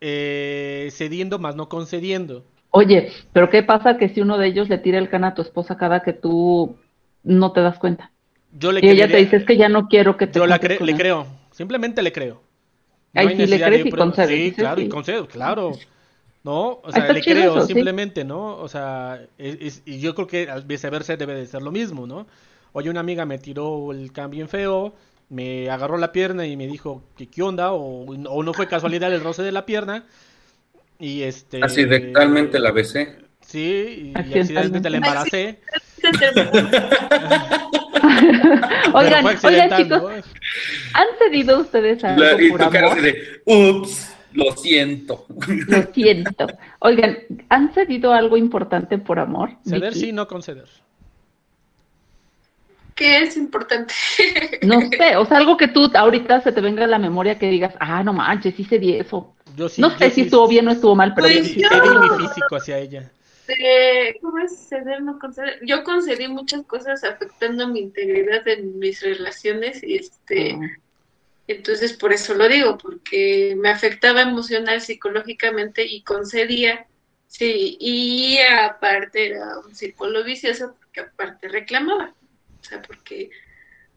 [0.05, 2.43] eh, cediendo más no concediendo.
[2.71, 5.41] Oye, pero ¿qué pasa que si uno de ellos le tira el can a tu
[5.41, 6.75] esposa cada que tú
[7.23, 8.11] no te das cuenta?
[8.51, 10.57] Yo le y ella te dice, es que ya no quiero que te Yo la
[10.57, 12.41] le creo, simplemente le creo.
[13.13, 14.29] Ahí sí le crees y concedes.
[14.29, 15.71] Sí, claro, y concedo, claro.
[16.43, 16.81] ¿no?
[16.83, 18.57] O sea, le creo simplemente, ¿no?
[18.57, 22.27] O sea, y yo creo que al viceversa debe de ser lo mismo, ¿no?
[22.73, 24.93] Oye, una amiga me tiró el cambio en feo,
[25.33, 29.21] me agarró la pierna y me dijo que qué onda, o, no fue casualidad el
[29.21, 30.05] roce de la pierna,
[30.99, 31.63] y este...
[31.63, 33.17] Accidentalmente la besé.
[33.41, 35.59] Sí, y accidentalmente la embaracé.
[38.93, 40.23] oigan, oigan chicos,
[40.93, 43.01] ¿han cedido ustedes a algo por amor?
[43.01, 44.09] De, ups.
[44.33, 45.25] Lo siento.
[45.67, 46.47] Lo siento.
[46.79, 47.19] Oigan,
[47.49, 49.51] ¿han cedido algo importante por amor?
[49.63, 50.67] Ceder sí, no conceder.
[53.03, 53.93] ¿Qué es importante?
[54.61, 57.49] No sé, o sea, algo que tú ahorita se te venga a la memoria que
[57.49, 59.35] digas, ah, no manches, sí cedí eso.
[59.57, 62.25] Yo sí, no sé si estuvo bien o estuvo mal, pero pues yo cedí mi
[62.25, 63.11] físico hacia ella.
[64.21, 65.59] ¿Cómo es ceder, no conceder?
[65.65, 70.53] Yo concedí muchas cosas afectando mi integridad en mis relaciones y este...
[70.53, 70.79] Ah.
[71.45, 76.87] Entonces, por eso lo digo, porque me afectaba emocional, psicológicamente y concedía
[77.33, 82.13] Sí, y aparte era un círculo vicioso porque aparte reclamaba.
[82.63, 83.29] O sea, porque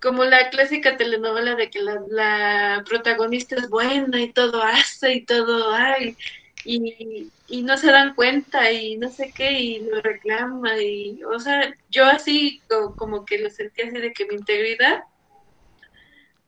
[0.01, 5.73] como la clásica telenovela de que la, protagonista es buena y todo hace y todo
[5.73, 6.17] hay
[6.65, 11.39] y, y, no se dan cuenta y no sé qué y lo reclama y o
[11.39, 12.61] sea yo así
[12.97, 15.05] como, que lo sentía así de que mi integridad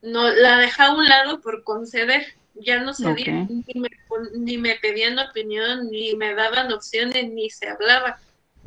[0.03, 3.89] no la dejaba a un lado por conceder ya no cedía ni, me,
[4.35, 8.21] ni me pedían opinión ni me daban opciones ni se hablaba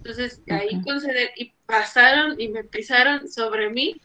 [0.03, 3.95] entonces ahí conceder y pasaron y me pisaron sobre mí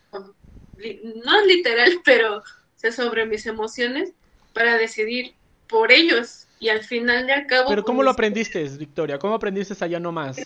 [1.25, 2.43] no es literal, pero
[2.75, 4.13] sé sobre mis emociones
[4.53, 6.43] para decidir por ellos.
[6.59, 7.69] Y al final de al cabo.
[7.69, 9.19] Pero ¿cómo lo aprendiste, Victoria?
[9.19, 10.39] ¿Cómo aprendiste allá nomás?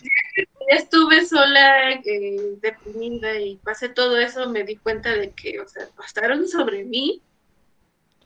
[0.67, 5.87] Estuve sola, eh, deprimida y pasé todo eso, me di cuenta de que, o sea,
[5.95, 7.23] pasaron sobre mí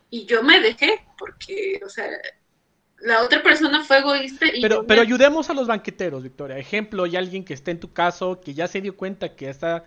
[0.10, 2.10] y yo me dejé, porque, o sea,
[3.06, 4.48] la otra persona fue egoísta.
[4.52, 6.58] Y pero, pero ayudemos a los banqueteros, Victoria.
[6.58, 9.86] Ejemplo, hay alguien que esté en tu caso, que ya se dio cuenta que está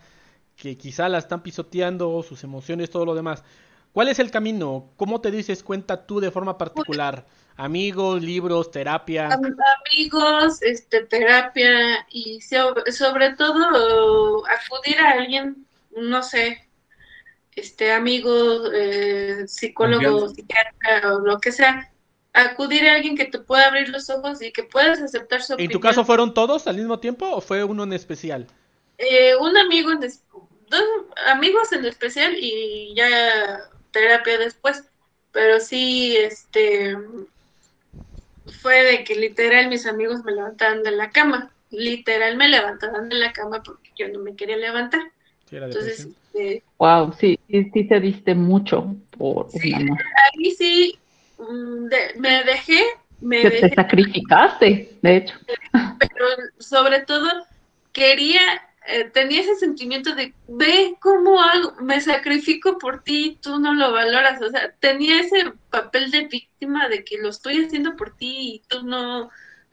[0.56, 3.44] que quizá la están pisoteando, sus emociones, todo lo demás.
[3.92, 4.90] ¿Cuál es el camino?
[4.96, 7.26] ¿Cómo te dices cuenta tú de forma particular?
[7.56, 9.30] Amigos, libros, terapia.
[9.32, 16.68] Amigos, este, terapia y sobre todo acudir a alguien, no sé,
[17.56, 21.92] este, amigo, eh, psicólogo, psiquiatra o lo que sea.
[22.32, 25.70] Acudir a alguien que te pueda abrir los ojos y que puedas aceptar su ¿En
[25.70, 28.46] tu caso fueron todos al mismo tiempo o fue uno en especial?
[28.98, 30.84] Eh, un amigo en, dos
[31.26, 33.60] amigos en especial y ya
[33.90, 34.84] terapia después.
[35.32, 36.96] Pero sí, este,
[38.60, 41.52] fue de que literal mis amigos me levantaban de la cama.
[41.70, 45.00] Literal me levantaban de la cama porque yo no me quería levantar.
[45.50, 50.98] Entonces, este, wow, sí, sí, sí te diste mucho por sí, Ahí sí
[51.38, 52.84] mm, me dejé,
[53.20, 55.34] me te sacrificaste, de hecho.
[55.98, 56.26] Pero
[56.58, 57.28] sobre todo
[57.92, 58.40] quería
[58.90, 63.92] eh, tenía ese sentimiento de, ve cómo hago, me sacrifico por ti, tú no lo
[63.92, 68.54] valoras, o sea, tenía ese papel de víctima de que lo estoy haciendo por ti
[68.54, 69.28] y tú no...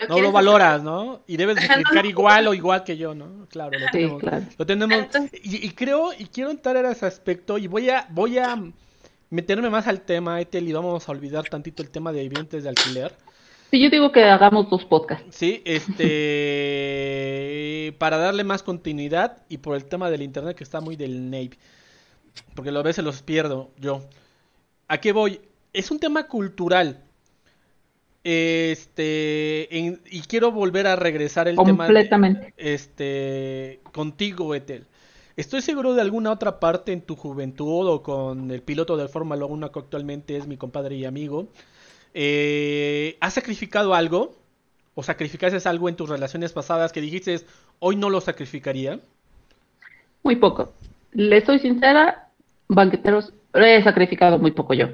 [0.09, 1.23] no lo valoras, ¿no?
[1.27, 3.47] Y debes sacrificar igual o igual que yo, ¿no?
[3.47, 4.21] Claro, lo tenemos.
[4.57, 8.61] Lo tenemos y, creo, y quiero entrar a ese aspecto, y voy a, voy a
[9.29, 12.69] meterme más al tema, Etel, y vamos a olvidar tantito el tema de vivientes de
[12.69, 13.13] alquiler.
[13.71, 15.25] Sí, yo digo que hagamos dos podcasts.
[15.35, 16.05] Sí, este,
[17.99, 21.57] para darle más continuidad y por el tema del internet que está muy del Navy,
[22.53, 24.01] porque a veces los pierdo yo.
[24.87, 25.41] ¿A qué voy?
[25.73, 27.01] Es un tema cultural.
[28.23, 32.53] Este, y quiero volver a regresar el tema Completamente.
[32.57, 34.87] este, contigo, Etel.
[35.37, 39.45] Estoy seguro de alguna otra parte en tu juventud o con el piloto de Fórmula
[39.45, 41.47] 1 que actualmente es mi compadre y amigo
[42.17, 44.33] eh, ¿Has sacrificado algo?
[44.95, 47.41] ¿O sacrificaste algo en tus relaciones pasadas que dijiste,
[47.79, 49.01] hoy no lo sacrificaría?
[50.23, 50.71] Muy poco.
[51.11, 52.29] Le soy sincera,
[52.69, 54.87] banqueteros, he sacrificado muy poco yo.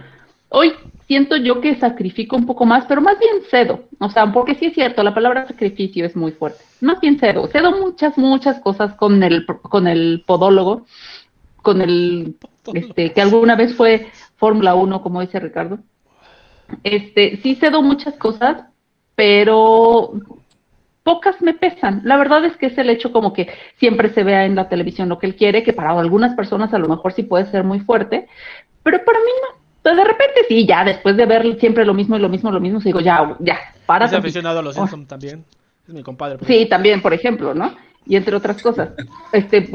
[0.54, 0.74] Hoy
[1.08, 3.86] siento yo que sacrifico un poco más, pero más bien cedo.
[4.00, 6.60] O sea, porque sí es cierto, la palabra sacrificio es muy fuerte.
[6.82, 7.48] Más bien cedo.
[7.48, 10.86] Cedo muchas, muchas cosas con el, con el podólogo,
[11.62, 12.36] con el,
[12.74, 15.80] este, que alguna vez fue Fórmula 1, como dice Ricardo.
[16.84, 18.66] Este, sí cedo muchas cosas,
[19.16, 20.12] pero
[21.04, 22.02] pocas me pesan.
[22.04, 25.08] La verdad es que es el hecho como que siempre se vea en la televisión
[25.08, 27.80] lo que él quiere, que para algunas personas a lo mejor sí puede ser muy
[27.80, 28.28] fuerte,
[28.84, 29.61] pero para mí no.
[29.84, 32.80] De repente sí, ya después de ver siempre lo mismo y lo mismo, lo mismo,
[32.80, 34.06] digo, ya, ya, para.
[34.06, 35.44] ¿Es aficionado a los Simpsons también?
[35.88, 36.38] Es mi compadre.
[36.46, 37.74] Sí, también, por ejemplo, ¿no?
[38.06, 38.90] y entre otras cosas.
[39.32, 39.70] Este,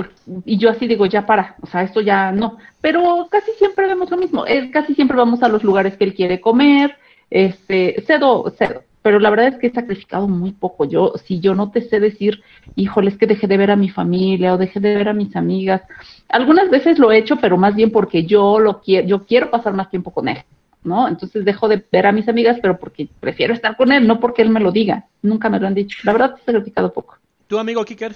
[0.45, 2.59] y yo así digo, ya para, o sea, esto ya no.
[2.81, 6.14] Pero casi siempre vemos lo mismo, es, casi siempre vamos a los lugares que él
[6.14, 6.97] quiere comer,
[7.31, 8.83] este, cedo, cedo.
[9.07, 10.85] Pero la verdad es que he sacrificado muy poco.
[10.85, 12.42] Yo, si yo no te sé decir,
[12.75, 15.37] híjole, es que dejé de ver a mi familia o dejé de ver a mis
[15.37, 15.81] amigas.
[16.29, 19.75] Algunas veces lo he hecho, pero más bien porque yo lo quiero, yo quiero pasar
[19.75, 20.38] más tiempo con él,
[20.83, 21.07] ¿no?
[21.07, 24.42] Entonces dejo de ver a mis amigas, pero porque prefiero estar con él, no porque
[24.42, 25.04] él me lo diga.
[25.23, 25.98] Nunca me lo han dicho.
[26.02, 27.17] La verdad, he sacrificado poco.
[27.46, 28.13] ¿Tu amigo Kicker?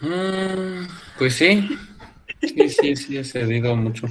[0.00, 1.68] Mm, pues sí.
[2.42, 4.08] Sí, sí, sí, he cedido mucho.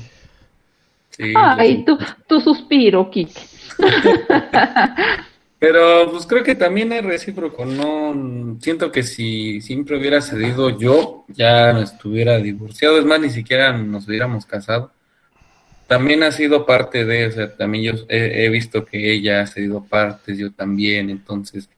[1.35, 1.97] Ay, tu,
[2.27, 3.41] tu suspiro, Kike.
[5.59, 11.23] Pero pues creo que también es recíproco, no siento que si siempre hubiera cedido yo,
[11.29, 14.91] ya no estuviera divorciado, es más, ni siquiera nos hubiéramos casado.
[15.87, 19.47] También ha sido parte de, o sea, también yo he, he visto que ella ha
[19.47, 21.69] cedido partes, yo también, entonces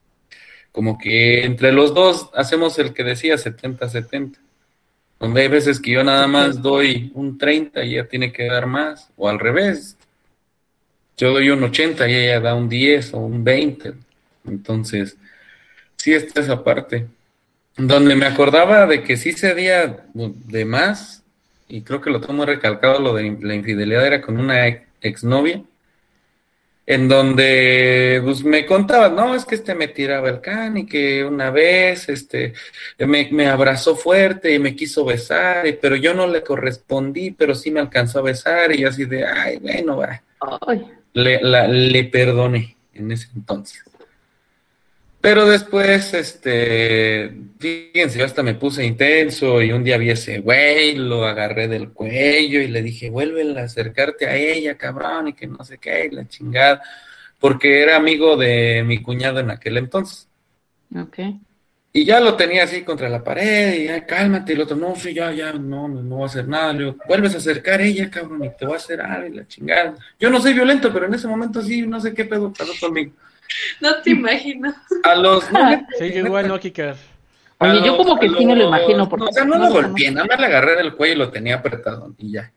[0.76, 4.40] como que entre los dos hacemos el que decía 70-70.
[5.20, 8.66] Donde hay veces que yo nada más doy un 30 y ella tiene que dar
[8.66, 9.98] más, o al revés.
[11.18, 13.94] Yo doy un 80 y ella da un 10 o un 20.
[14.46, 15.18] Entonces,
[15.96, 17.08] sí está esa parte.
[17.78, 21.24] Donde me acordaba de que sí cedía de más,
[21.68, 24.68] y creo que lo tomo recalcado, lo de la infidelidad era con una
[25.02, 25.62] exnovia
[26.88, 31.24] en donde pues, me contaba, no, es que este me tiraba el can y que
[31.24, 32.54] una vez este,
[33.00, 37.80] me, abrazó fuerte y me quiso besar, pero yo no le correspondí, pero sí me
[37.80, 40.22] alcanzó a besar y así de, ay, bueno, va.
[41.14, 43.84] Le, le perdoné en ese entonces.
[45.26, 50.94] Pero después, este, fíjense, yo hasta me puse intenso y un día vi ese güey,
[50.98, 55.48] lo agarré del cuello y le dije, vuelve a acercarte a ella, cabrón, y que
[55.48, 56.80] no sé qué, y la chingada,
[57.40, 60.28] porque era amigo de mi cuñado en aquel entonces.
[60.96, 61.18] Ok.
[61.92, 64.96] Y ya lo tenía así contra la pared, y ya, cálmate, y el otro, no,
[64.96, 66.72] sí, ya, ya, no, no, va a hacer nada.
[66.72, 69.38] Le digo, vuelves a acercar a ella, cabrón, y te va a hacer algo, y
[69.38, 69.96] la chingada.
[70.20, 73.12] Yo no soy violento, pero en ese momento sí, no sé qué pedo pasó conmigo.
[73.82, 74.74] No te imagino.
[75.04, 75.46] A los.
[76.00, 76.56] sí, igual no.
[76.56, 79.08] Oye, yo como que sí me lo imagino.
[79.08, 79.26] Porque...
[79.26, 82.14] o sea, no, lo golpeé, nada más le agarré del cuello y lo tenía apretado
[82.18, 82.52] y ya.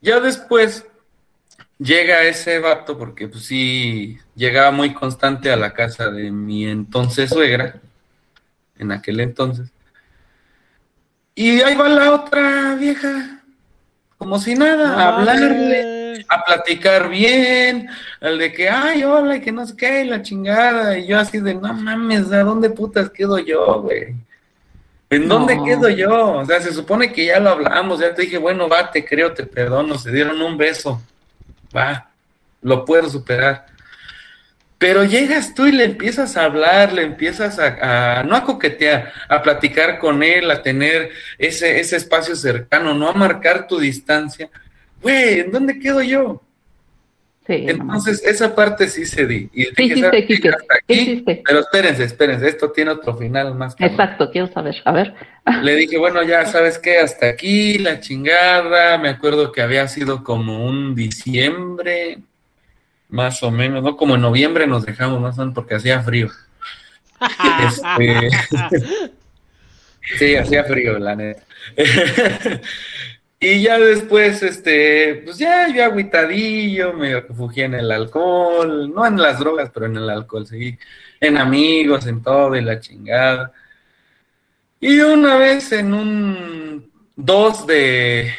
[0.00, 0.86] Ya después
[1.78, 7.30] llega ese vato, porque pues sí, llegaba muy constante a la casa de mi entonces
[7.30, 7.80] suegra,
[8.78, 9.70] en aquel entonces.
[11.34, 13.42] Y ahí va la otra vieja,
[14.16, 15.95] como si nada, a hablarle
[16.28, 17.88] a platicar bien,
[18.20, 21.40] al de que, ay, hola, y que no sé qué, la chingada, y yo así
[21.40, 24.14] de, no mames, ¿a dónde putas quedo yo, güey?
[25.08, 26.32] ¿En dónde quedo yo?
[26.32, 29.32] O sea, se supone que ya lo hablamos, ya te dije, bueno, va, te creo,
[29.32, 31.00] te perdono, se dieron un beso,
[31.74, 32.10] va,
[32.62, 33.66] lo puedo superar.
[34.78, 39.42] Pero llegas tú y le empiezas a hablar, le empiezas a, no a coquetear, a
[39.42, 44.50] platicar con él, a tener ese, ese espacio cercano, no a marcar tu distancia
[45.02, 46.42] güey, ¿en dónde quedo yo?
[47.46, 49.48] Sí, Entonces, esa parte sí se di.
[49.52, 50.50] Y ¿Qué hiciste, Kike?
[50.82, 53.76] Aquí, Pero espérense, espérense, esto tiene otro final más.
[53.78, 55.14] Exacto, quiero saber, a ver.
[55.62, 58.98] Le dije, bueno, ya sabes qué, hasta aquí, la chingada.
[58.98, 62.18] Me acuerdo que había sido como un diciembre,
[63.10, 63.96] más o menos, ¿no?
[63.96, 66.28] Como en noviembre nos dejamos, más o menos, porque hacía frío.
[67.68, 68.30] este...
[70.18, 71.42] sí, hacía frío, la neta.
[73.38, 79.20] Y ya después, este, pues ya yo agüitadillo, me refugié en el alcohol, no en
[79.20, 80.78] las drogas, pero en el alcohol, seguí
[81.20, 83.52] en amigos, en todo y la chingada.
[84.80, 88.32] Y una vez en un 2 de,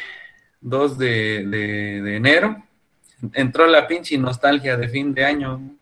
[0.62, 2.64] 2 de, de, enero,
[3.34, 5.76] entró la pinche nostalgia de fin de año.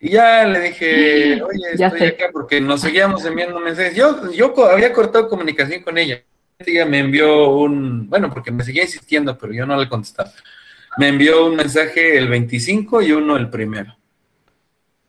[0.00, 3.96] Y ya le dije, oye, estoy acá porque nos seguíamos enviando mensajes.
[3.96, 6.22] Yo, yo había cortado comunicación con ella
[6.58, 10.32] me envió un, bueno, porque me seguía insistiendo, pero yo no le contestaba.
[10.98, 13.96] Me envió un mensaje el 25 y uno el primero.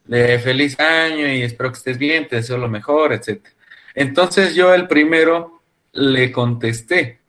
[0.05, 3.45] De feliz año y espero que estés bien, te deseo lo mejor, etc.
[3.95, 5.61] Entonces yo el primero
[5.93, 7.19] le contesté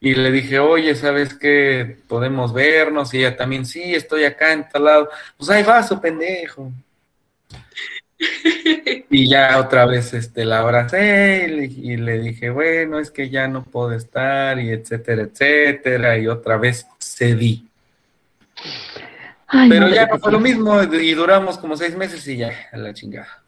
[0.00, 1.98] y le dije, oye, ¿sabes qué?
[2.08, 5.10] Podemos vernos y ella también, sí, estoy acá en tal lado.
[5.36, 6.72] Pues ahí va su pendejo.
[9.10, 13.62] Y ya otra vez este, la abracé y le, dije, bueno, es que ya no
[13.62, 16.18] puedo estar y etcétera, etcétera.
[16.18, 17.68] Y otra vez cedí.
[19.68, 22.94] Pero ya no fue lo mismo y duramos como seis meses y ya, a la
[22.94, 23.42] chingada.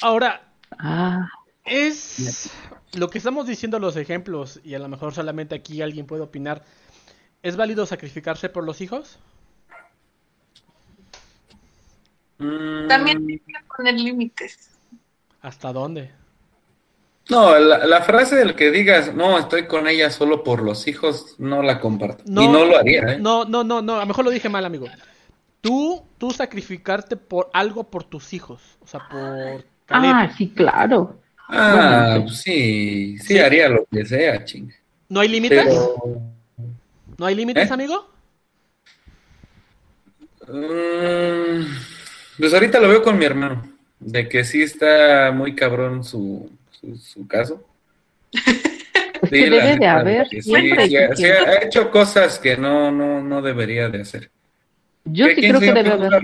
[0.00, 0.42] Ahora,
[0.78, 1.26] ah.
[1.64, 2.50] es
[2.94, 6.64] lo que estamos diciendo los ejemplos y a lo mejor solamente aquí alguien puede opinar.
[7.42, 9.18] ¿Es válido sacrificarse por los hijos?
[12.38, 14.70] También hay que poner límites.
[15.42, 16.10] ¿Hasta dónde?
[17.28, 21.62] No, la, frase del que digas, no, estoy con ella solo por los hijos, no
[21.62, 22.22] la comparto.
[22.26, 23.18] y no lo haría, ¿eh?
[23.18, 24.86] No, no, no, no, a lo mejor lo dije mal, amigo.
[25.60, 29.64] Tú, tú sacrificarte por algo por tus hijos, o sea, por...
[29.88, 31.20] Ah, sí, claro.
[31.48, 34.72] Ah, sí, sí, haría lo que sea, ching.
[35.10, 35.66] ¿No hay límites?
[37.18, 37.74] ¿No hay límites, ¿Eh?
[37.74, 38.10] amigo?
[40.46, 41.97] Mmm...
[42.38, 43.66] Pues ahorita lo veo con mi hermano,
[43.98, 46.50] de que sí está muy cabrón su,
[47.00, 47.64] su, caso.
[49.28, 50.28] Sí, debe de haber.
[50.28, 54.30] Sí, ha, hecho cosas que no, no, no debería de hacer.
[55.04, 56.22] Yo sí creo que debe haber.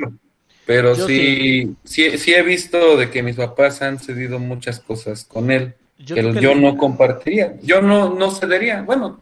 [0.64, 5.50] Pero sí, sí, sí, he visto de que mis papás han cedido muchas cosas con
[5.50, 8.82] él, yo que yo no compartiría, yo no, no cedería.
[8.82, 9.20] Bueno,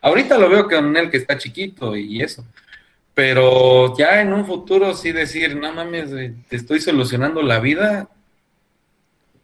[0.00, 2.44] ahorita lo veo con él que está chiquito y eso,
[3.14, 6.10] pero ya en un futuro sí decir, no mames,
[6.48, 8.08] te estoy solucionando la vida.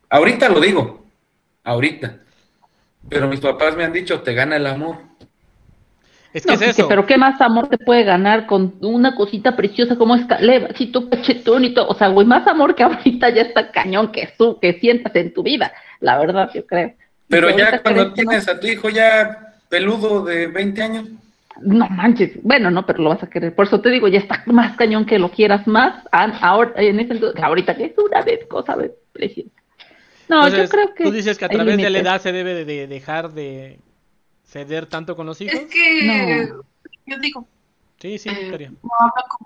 [0.09, 1.07] Ahorita lo digo,
[1.65, 2.19] ahorita.
[3.09, 4.97] Pero mis papás me han dicho, te gana el amor.
[6.33, 6.89] Es que es eso.
[6.89, 11.09] pero qué más amor te puede ganar con una cosita preciosa como escalera, si tu
[11.09, 11.89] cachetón y todo.
[11.89, 15.33] O sea, güey, más amor que ahorita ya está cañón que, su, que sientas en
[15.33, 15.73] tu vida.
[16.01, 16.95] La verdad, yo creo.
[17.29, 21.09] Pero ya cuando tienes a tu hijo ya peludo de 20 años.
[21.61, 23.55] No manches, bueno, no, pero lo vas a querer.
[23.55, 26.05] Por eso te digo, ya está más cañón que lo quieras más.
[26.13, 28.77] Ahora, en ese ahorita que es una vez cosa
[29.13, 29.51] preciosa.
[30.29, 31.05] No, yo creo que.
[31.05, 33.81] Tú dices que a través de la edad se debe de dejar de
[34.45, 35.55] ceder tanto con los hijos.
[35.55, 36.49] Es que
[37.07, 37.47] yo digo.
[37.99, 38.71] Sí, sí, eh,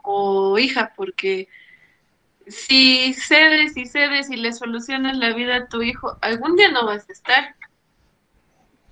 [0.03, 1.49] como hija, porque
[2.47, 6.85] si cedes y cedes y le solucionas la vida a tu hijo, algún día no
[6.85, 7.55] vas a estar.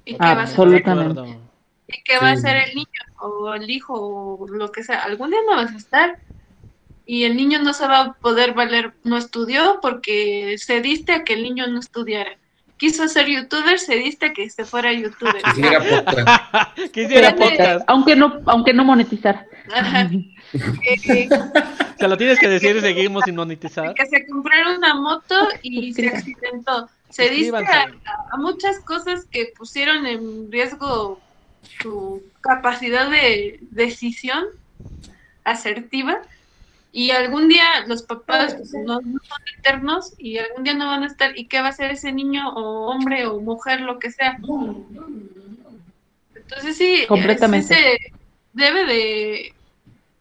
[0.06, 1.20] ¿Y qué Absolutamente.
[1.20, 1.49] Vas a hacer?
[1.92, 2.88] ¿Y qué va a hacer el niño
[3.18, 5.00] o el hijo o lo que sea?
[5.00, 6.18] Algún día no vas a estar.
[7.06, 11.34] Y el niño no se va a poder valer, no estudió porque cediste a que
[11.34, 12.36] el niño no estudiara.
[12.76, 15.42] Quiso ser youtuber, cediste a que se fuera youtuber.
[15.42, 16.78] Quisiera podcast.
[16.92, 17.84] Quisiera podcast.
[17.88, 19.46] Aunque no, aunque no monetizar.
[21.98, 23.94] se lo tienes que decir y seguimos sin monetizar.
[23.94, 26.88] Que se compraron una moto y se accidentó.
[27.10, 31.20] Cediste a muchas cosas que pusieron en riesgo
[31.82, 34.44] su capacidad de decisión
[35.44, 36.20] asertiva
[36.92, 41.06] y algún día los papás pues, no, son eternos y algún día no van a
[41.06, 44.38] estar y qué va a hacer ese niño o hombre o mujer lo que sea
[46.34, 47.98] entonces sí completamente.
[48.52, 49.54] debe de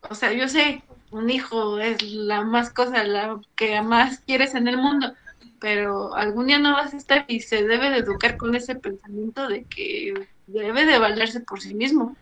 [0.10, 4.68] o sea yo sé un hijo es la más cosa la que más quieres en
[4.68, 5.14] el mundo
[5.60, 9.48] pero algún día no vas a estar y se debe de educar con ese pensamiento
[9.48, 10.14] de que
[10.52, 12.16] debe de valerse por sí mismo.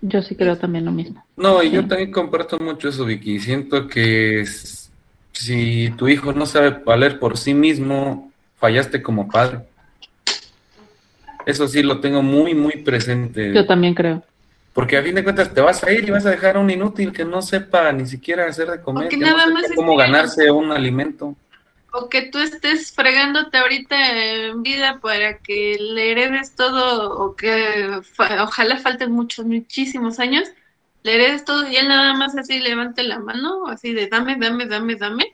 [0.00, 1.24] Yo sí creo también lo mismo.
[1.36, 3.40] No, y yo también comparto mucho eso, Vicky.
[3.40, 4.44] Siento que
[5.32, 9.60] si tu hijo no sabe valer por sí mismo, fallaste como padre.
[11.46, 13.52] Eso sí lo tengo muy, muy presente.
[13.54, 14.22] Yo también creo.
[14.72, 16.68] Porque a fin de cuentas te vas a ir y vas a dejar a un
[16.68, 20.50] inútil que no sepa ni siquiera hacer de comer, que nada no más cómo ganarse
[20.50, 21.36] un alimento
[21.94, 23.96] o que tú estés fregándote ahorita
[24.48, 28.00] en vida para que le heredes todo o que
[28.42, 30.48] ojalá falten muchos, muchísimos años,
[31.04, 34.66] le heredes todo y él nada más así levante la mano, así de dame, dame,
[34.66, 35.24] dame, dame.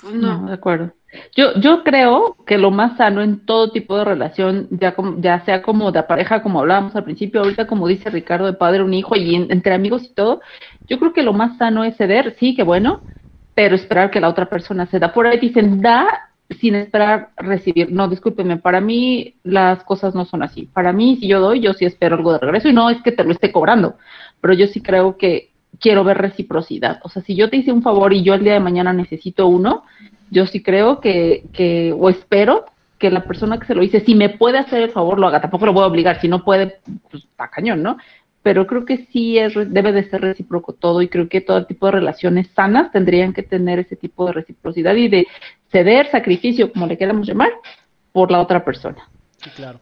[0.00, 0.46] Pues no.
[0.46, 0.92] de acuerdo.
[1.34, 5.44] Yo, yo creo que lo más sano en todo tipo de relación, ya, como, ya
[5.44, 8.94] sea como de pareja, como hablábamos al principio, ahorita como dice Ricardo, de padre, un
[8.94, 10.40] hijo y entre amigos y todo,
[10.86, 13.02] yo creo que lo más sano es ceder, sí, que bueno,
[13.58, 15.12] pero esperar que la otra persona se da.
[15.12, 16.30] Por ahí dicen, da
[16.60, 17.90] sin esperar recibir.
[17.90, 20.68] No, discúlpeme, para mí las cosas no son así.
[20.72, 23.10] Para mí, si yo doy, yo sí espero algo de regreso y no es que
[23.10, 23.96] te lo esté cobrando,
[24.40, 25.50] pero yo sí creo que
[25.80, 27.00] quiero ver reciprocidad.
[27.02, 29.48] O sea, si yo te hice un favor y yo el día de mañana necesito
[29.48, 29.82] uno,
[30.30, 34.14] yo sí creo que, que o espero que la persona que se lo hice, si
[34.14, 35.40] me puede hacer el favor, lo haga.
[35.40, 36.78] Tampoco lo voy a obligar, si no puede,
[37.10, 37.96] pues está cañón, ¿no?
[38.48, 41.84] Pero creo que sí es, debe de ser recíproco todo y creo que todo tipo
[41.84, 45.26] de relaciones sanas tendrían que tener ese tipo de reciprocidad y de
[45.70, 47.52] ceder sacrificio, como le queramos llamar,
[48.10, 49.06] por la otra persona.
[49.36, 49.80] Sí, claro.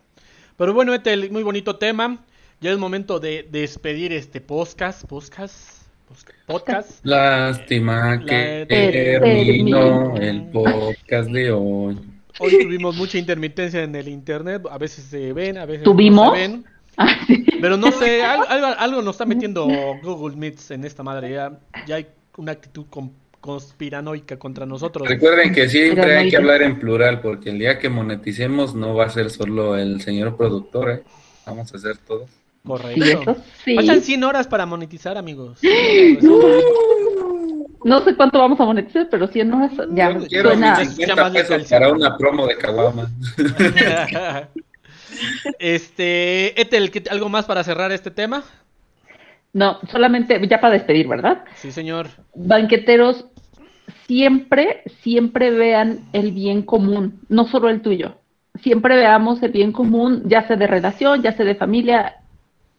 [0.56, 2.18] Pero bueno, este muy bonito tema.
[2.60, 5.86] Ya es momento de, despedir este podcast, podcast,
[6.46, 7.06] podcast.
[7.06, 12.00] Lástima que terminó el podcast de hoy.
[12.40, 16.26] Hoy tuvimos mucha intermitencia en el internet, a veces se ven, a veces ¿Tuvimos?
[16.26, 16.76] no se ven.
[16.97, 17.16] Ah,
[17.61, 19.66] Pero no sé, algo, algo, nos está metiendo
[20.03, 21.32] Google Meets en esta madre.
[21.32, 22.86] Ya, ya hay una actitud
[23.40, 25.09] conspiranoica contra nosotros.
[25.09, 29.07] Recuerden que siempre hay que hablar en plural, porque el día que moneticemos no va
[29.07, 31.03] a ser solo el señor productor, ¿eh?
[31.47, 32.26] vamos a hacer todo.
[32.66, 33.36] Correcto.
[33.76, 35.59] Faltan 100 horas para monetizar, amigos.
[37.84, 40.76] No sé cuánto vamos a monetizar, pero 100 horas ya suena.
[41.70, 43.09] para una promo de Kawama.
[45.59, 48.44] Este, Etel, ¿algo más para cerrar este tema?
[49.52, 51.44] No, solamente ya para despedir, ¿verdad?
[51.54, 52.09] Sí, señor.
[52.34, 53.26] Banqueteros,
[54.07, 58.18] siempre, siempre vean el bien común, no solo el tuyo.
[58.62, 62.16] Siempre veamos el bien común, ya sea de relación, ya sea de familia.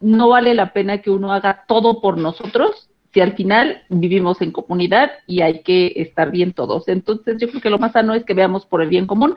[0.00, 4.52] No vale la pena que uno haga todo por nosotros si al final vivimos en
[4.52, 6.88] comunidad y hay que estar bien todos.
[6.88, 9.34] Entonces yo creo que lo más sano es que veamos por el bien común,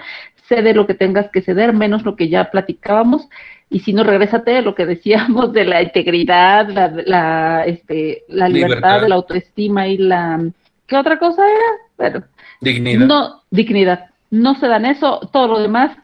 [0.47, 3.27] cede lo que tengas que ceder, menos lo que ya platicábamos,
[3.69, 8.49] y si no, regrésate a lo que decíamos de la integridad, la, la, este, la
[8.49, 10.45] libertad, la autoestima y la...
[10.85, 11.77] ¿Qué otra cosa era?
[11.97, 12.25] Bueno,
[12.59, 13.05] dignidad.
[13.07, 14.09] No, dignidad.
[14.29, 15.95] No se dan eso, todo lo demás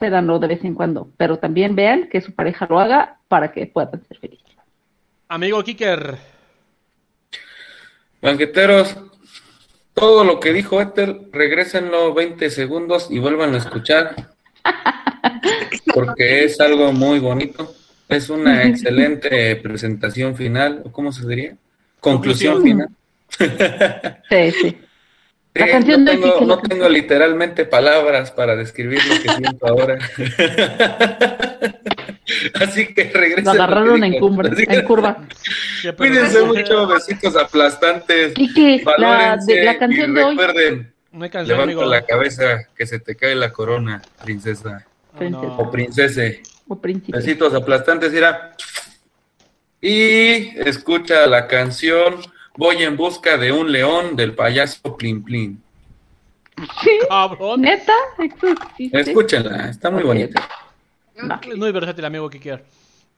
[0.00, 3.52] se danlo de vez en cuando, pero también vean que su pareja lo haga para
[3.52, 4.56] que puedan ser felices.
[5.28, 6.18] Amigo Kicker,
[8.20, 8.96] Banqueteros,
[9.94, 14.14] todo lo que dijo Ethel, regrésenlo 20 segundos y vuelvan a escuchar.
[15.94, 17.74] Porque es algo muy bonito.
[18.08, 21.56] Es una excelente presentación final, ¿o cómo se diría?
[22.00, 22.88] Conclusión final.
[24.28, 24.76] Sí, sí.
[25.58, 29.98] La canción no, tengo, no tengo literalmente palabras para describir lo que siento ahora.
[32.60, 33.44] Así que regresen.
[33.44, 34.50] Lo agarraron en, curva.
[34.56, 35.16] En curva.
[35.96, 38.34] Cuídense mucho, besitos aplastantes.
[38.34, 40.36] Kiki, la, de, la canción de hoy.
[40.36, 40.92] Recuerden,
[41.46, 44.86] levanta la cabeza que se te cae la corona, princesa.
[45.14, 46.42] O princese.
[46.68, 47.16] O príncipe.
[47.16, 48.54] Besitos aplastantes, mira.
[49.80, 52.16] Y escucha la canción
[52.56, 55.62] Voy en busca de un león del payaso Plin Plin.
[57.08, 57.60] Cabrón.
[57.60, 57.92] ¿Neta?
[58.78, 60.48] Escúchenla, está muy bonita.
[61.14, 62.64] Es muy versátil, amigo Kikier.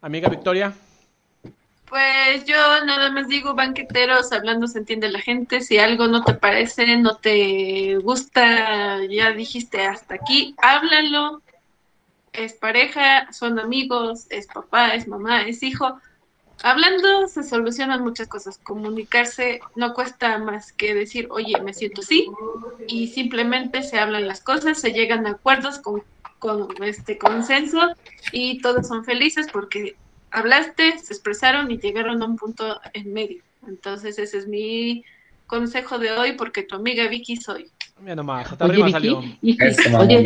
[0.00, 0.72] Amiga Victoria.
[1.88, 5.60] Pues yo nada más digo, banqueteros, hablando se entiende la gente.
[5.60, 11.42] Si algo no te parece, no te gusta, ya dijiste hasta aquí, háblalo.
[12.32, 15.98] Es pareja, son amigos, es papá, es mamá, es hijo
[16.62, 18.58] hablando se solucionan muchas cosas.
[18.58, 22.28] Comunicarse no cuesta más que decir, oye, me siento así,
[22.86, 26.02] y simplemente se hablan las cosas, se llegan a acuerdos con,
[26.38, 27.80] con este consenso
[28.32, 29.96] y todos son felices porque
[30.30, 33.42] hablaste, se expresaron y llegaron a un punto en medio.
[33.66, 35.04] Entonces ese es mi
[35.46, 37.70] consejo de hoy porque tu amiga Vicky soy.
[38.00, 40.24] Mira nomás, oye, Vicky, y si, oye,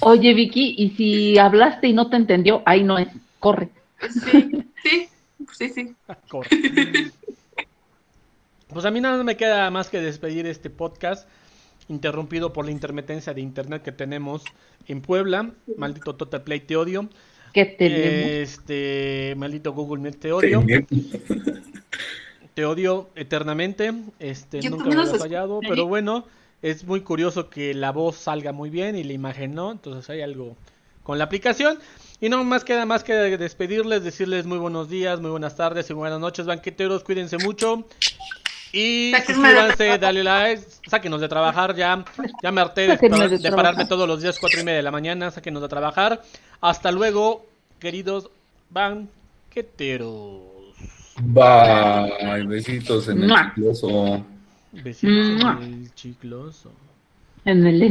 [0.00, 3.68] oye, Vicky, y si hablaste y no te entendió, ahí no es, corre.
[4.08, 5.08] Sí, sí,
[5.60, 5.94] Sí, sí.
[8.68, 11.28] Pues a mí nada me queda más que despedir este podcast
[11.88, 14.44] interrumpido por la intermitencia de internet que tenemos
[14.86, 15.50] en Puebla.
[15.76, 17.08] Maldito Total Play, te odio.
[17.52, 18.30] ¿Qué tenemos?
[18.30, 20.64] Este, maldito Google Meet, te odio.
[22.54, 23.92] Te odio eternamente.
[24.20, 26.26] Este, nunca me he fallado, pero bueno,
[26.62, 29.72] es muy curioso que la voz salga muy bien y la imagen no.
[29.72, 30.56] Entonces hay algo
[31.02, 31.80] con la aplicación.
[32.22, 35.94] Y no más queda más que despedirles, decirles muy buenos días, muy buenas tardes y
[35.94, 37.86] buenas noches, banqueteros, cuídense mucho.
[38.72, 42.04] Y suscríbanse, dale like, sáquenos de trabajar ya.
[42.42, 45.62] Ya me harté de, pararme todos los días, cuatro y media de la mañana, sáquenos
[45.62, 46.20] de trabajar.
[46.60, 47.46] Hasta luego,
[47.78, 48.28] queridos
[48.68, 50.42] banqueteros.
[51.22, 54.24] Bye, besitos en el chicloso.
[54.72, 56.70] Besitos en el chicloso.
[57.46, 57.82] En el